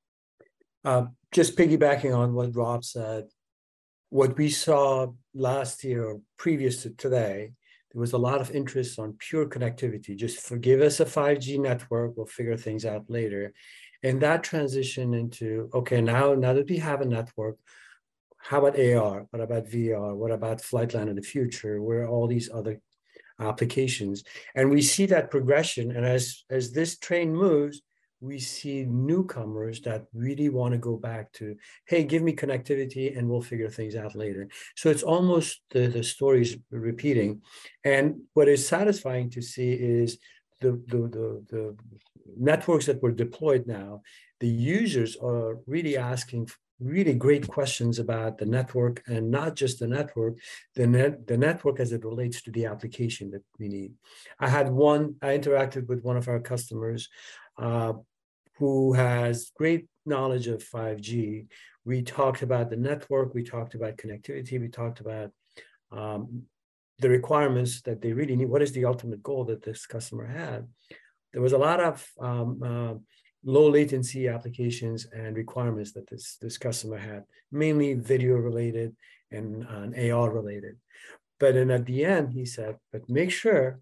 Uh, 0.85 1.07
just 1.33 1.57
piggybacking 1.57 2.17
on 2.17 2.35
what 2.35 2.55
Rob 2.55 2.85
said, 2.85 3.25
what 4.11 4.37
we 4.39 4.49
saw 4.49 5.09
last 5.35 5.83
year 5.85 6.05
or 6.05 6.21
previous 6.37 6.83
to 6.83 6.91
today, 6.91 7.53
there 7.93 8.01
was 8.01 8.13
a 8.13 8.19
lot 8.19 8.41
of 8.41 8.51
interest 8.51 8.99
on 8.99 9.17
pure 9.19 9.47
connectivity. 9.47 10.17
Just 10.17 10.41
forgive 10.41 10.81
us 10.81 11.01
a 11.01 11.05
5G 11.05 11.59
network, 11.59 12.17
we'll 12.17 12.27
figure 12.27 12.57
things 12.57 12.85
out 12.85 13.05
later. 13.09 13.53
And 14.03 14.21
that 14.21 14.45
transition 14.45 15.15
into 15.15 15.71
okay, 15.75 16.01
now 16.01 16.35
now 16.35 16.53
that 16.53 16.69
we 16.69 16.77
have 16.77 17.01
a 17.01 17.07
network, 17.07 17.57
how 18.37 18.65
about 18.65 18.79
AR? 18.79 19.27
What 19.31 19.43
about 19.43 19.67
VR? 19.67 20.15
What 20.15 20.31
about 20.31 20.59
Flightline 20.59 21.09
in 21.09 21.17
the 21.17 21.23
future? 21.23 21.83
Where 21.83 22.03
are 22.03 22.09
all 22.09 22.29
these 22.29 22.51
other 22.53 22.81
applications? 23.41 24.23
And 24.55 24.71
we 24.71 24.83
see 24.83 25.07
that 25.07 25.31
progression. 25.31 25.91
And 25.91 26.07
as 26.07 26.45
as 26.51 26.73
this 26.73 26.99
train 26.99 27.35
moves, 27.35 27.83
we 28.21 28.39
see 28.39 28.85
newcomers 28.85 29.81
that 29.83 30.07
really 30.15 30.49
want 30.49 30.73
to 30.73 30.79
go 30.79 30.97
back 30.97 31.33
to, 31.33 31.57
hey, 31.87 32.05
give 32.05 32.23
me 32.23 32.33
connectivity 32.33 33.17
and 33.17 33.29
we'll 33.29 33.43
figure 33.43 33.69
things 33.69 33.95
out 33.95 34.15
later. 34.15 34.49
So 34.75 34.91
it's 34.91 35.03
almost 35.03 35.61
the, 35.71 35.87
the 35.89 36.03
stories 36.03 36.57
repeating. 36.71 37.43
And 37.85 38.23
what 38.35 38.49
is 38.49 38.67
satisfying 38.67 39.31
to 39.31 39.43
see 39.43 39.73
is 39.73 40.19
the, 40.61 40.73
the, 40.87 40.99
the, 40.99 41.45
the 41.51 41.77
networks 42.39 42.87
that 42.87 43.03
were 43.03 43.13
deployed 43.13 43.67
now, 43.67 44.03
the 44.41 44.49
users 44.49 45.17
are 45.17 45.59
really 45.67 45.97
asking 45.97 46.49
really 46.79 47.15
great 47.15 47.49
questions 47.49 47.99
about 47.99 48.39
the 48.39 48.45
network 48.45 49.03
and 49.07 49.31
not 49.31 49.57
just 49.57 49.79
the 49.79 49.89
network, 49.89 50.39
the 50.75 50.87
net 50.87 51.27
the 51.27 51.39
network 51.39 51.81
as 51.81 51.93
it 51.93 52.05
relates 52.05 52.43
to 52.43 52.51
the 52.51 52.67
application 52.67 53.31
that 53.31 53.43
we 53.59 53.69
need. 53.69 53.93
I 54.39 54.49
had 54.49 54.71
one, 54.71 55.17
I 55.23 55.39
interacted 55.39 55.89
with 55.89 56.05
one 56.05 56.17
of 56.17 56.29
our 56.29 56.41
customers 56.41 57.09
uh, 57.59 57.95
who 58.59 58.93
has 58.93 59.53
great 59.57 59.87
knowledge 60.05 60.47
of 60.47 60.63
5G. 60.63 61.47
We 61.85 62.03
talked 62.03 62.43
about 62.43 62.71
the 62.71 62.77
network, 62.77 63.35
we 63.35 63.43
talked 63.43 63.75
about 63.75 63.97
connectivity, 63.97 64.61
we 64.61 64.69
talked 64.69 65.01
about 65.01 65.31
um, 65.93 66.43
the 66.99 67.09
requirements 67.09 67.83
that 67.83 68.01
they 68.01 68.13
really 68.13 68.37
need. 68.37 68.49
What 68.49 68.63
is 68.63 68.73
the 68.73 68.85
ultimate 68.85 69.23
goal 69.23 69.45
that 69.45 69.63
this 69.63 69.87
customer 69.87 70.27
had? 70.27 70.67
There 71.33 71.43
was 71.43 71.53
a 71.53 71.59
lot 71.59 71.81
of 71.81 72.07
um, 72.19 72.63
uh, 72.63 72.95
low 73.47 73.71
latency 73.71 74.27
applications 74.27 75.07
and 75.15 75.37
requirements 75.37 75.93
that 75.93 76.11
this, 76.11 76.37
this 76.43 76.59
customer 76.59 76.99
had, 76.99 77.25
mainly 77.53 77.95
video 77.95 78.35
related 78.35 78.95
and, 79.31 79.65
and 79.65 80.11
AR 80.11 80.31
related. 80.31 80.77
But 81.39 81.55
then 81.55 81.71
at 81.71 81.87
the 81.87 82.05
end, 82.05 82.33
he 82.33 82.45
said, 82.45 82.77
but 82.93 83.09
make 83.09 83.31
sure 83.31 83.79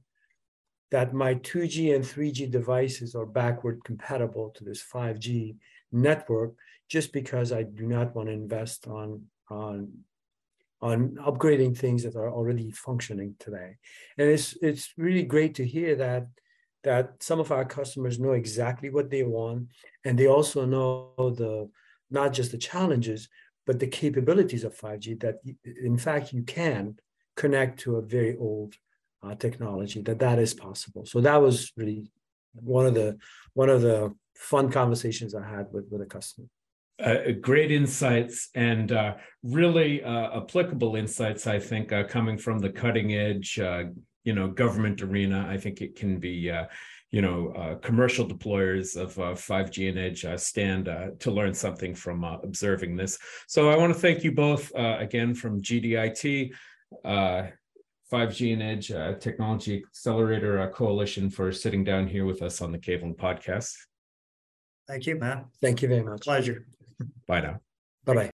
that 0.91 1.15
my 1.15 1.37
2G 1.37 1.95
and 1.95 2.05
3G 2.05 2.51
devices 2.51 3.15
are 3.15 3.25
backward 3.25 3.83
compatible 3.85 4.51
to 4.51 4.65
this 4.65 4.85
5G 4.85 5.57
network, 5.91 6.53
just 6.91 7.13
because 7.13 7.51
I 7.51 7.63
do 7.63 7.87
not 7.87 8.15
want 8.15 8.29
to 8.29 8.35
invest 8.35 8.87
on, 8.87 9.23
on, 9.49 9.93
on 10.83 11.17
upgrading 11.27 11.79
things 11.79 12.03
that 12.03 12.17
are 12.17 12.31
already 12.31 12.71
functioning 12.71 13.35
today. 13.39 13.77
And 14.19 14.29
it's, 14.29 14.59
it's 14.61 14.93
really 14.99 15.23
great 15.23 15.55
to 15.55 15.67
hear 15.67 15.97
that 15.97 16.27
that 16.85 17.23
some 17.23 17.41
of 17.41 17.51
our 17.51 17.65
customers 17.65 18.19
know 18.19 18.33
exactly 18.33 18.91
what 18.91 19.11
they 19.11 19.23
want 19.23 19.69
and 20.05 20.19
they 20.19 20.27
also 20.27 20.65
know 20.65 21.13
the 21.19 21.69
not 22.11 22.33
just 22.33 22.53
the 22.53 22.59
challenges 22.59 23.29
but 23.67 23.81
the 23.81 23.87
capabilities 23.87 24.65
of 24.65 24.77
5g 24.77 25.21
that 25.21 25.37
in 25.83 25.99
fact 25.99 26.33
you 26.33 26.43
can 26.43 26.97
connect 27.37 27.81
to 27.81 27.97
a 27.97 28.03
very 28.03 28.37
old 28.37 28.75
uh, 29.23 29.35
technology 29.35 30.03
that 30.03 30.19
that 30.19 30.39
is 30.39 30.55
possible 30.55 31.05
so 31.07 31.21
that 31.21 31.41
was 31.41 31.73
really 31.77 32.11
one 32.55 32.87
of 32.87 32.95
the 32.95 33.19
one 33.55 33.69
of 33.69 33.83
the 33.83 34.15
fun 34.37 34.71
conversations 34.71 35.35
I 35.35 35.47
had 35.47 35.67
with 35.73 35.87
with 35.91 36.03
a 36.03 36.07
customer. 36.07 36.49
Uh, 37.03 37.33
great 37.41 37.73
insights 37.73 38.51
and 38.55 38.93
uh, 38.93 39.15
really 39.43 40.03
uh, 40.03 40.41
applicable 40.41 40.95
insights. 40.95 41.47
I 41.47 41.59
think 41.59 41.93
uh, 41.93 42.05
coming 42.05 42.39
from 42.39 42.61
the 42.61 42.71
cutting 42.71 43.15
edge, 43.15 43.59
uh, 43.59 43.85
you 44.25 44.35
know, 44.35 44.49
government 44.49 45.03
arena. 45.03 45.47
I 45.49 45.57
think 45.57 45.81
it 45.81 45.97
can 45.97 46.19
be, 46.19 46.51
uh, 46.51 46.67
you 47.11 47.23
know, 47.23 47.51
uh, 47.51 47.75
commercial 47.77 48.27
deployers 48.27 48.97
of 48.97 49.17
uh, 49.19 49.35
5G 49.35 49.91
and 49.91 49.99
edge 49.99 50.25
uh, 50.25 50.37
stand 50.37 50.87
to 51.21 51.31
learn 51.31 51.55
something 51.55 51.95
from 51.95 52.25
observing 52.25 52.97
this. 52.97 53.19
So 53.47 53.71
I 53.71 53.77
want 53.77 53.95
to 53.95 53.99
thank 53.99 54.25
you 54.25 54.33
both 54.33 54.73
again 54.75 55.35
from 55.35 55.63
GDIT. 55.63 56.53
5G 58.13 58.53
and 58.53 58.63
Edge 58.63 58.89
Technology 59.21 59.83
Accelerator 59.89 60.71
Coalition 60.73 61.31
for 61.31 61.51
sitting 61.51 61.83
down 61.83 62.07
here 62.07 62.25
with 62.25 62.43
us 62.43 62.61
on 62.61 62.71
the 62.71 62.79
Cabling 62.79 63.15
Podcast. 63.15 63.75
Thank 64.87 65.07
you, 65.07 65.17
Matt. 65.17 65.47
Thank 65.61 65.83
you 65.83 65.89
very 65.89 66.03
much. 66.03 66.23
Pleasure. 66.23 66.67
Bye 67.27 67.41
now. 67.41 67.61
Bye 68.05 68.15
bye. 68.15 68.31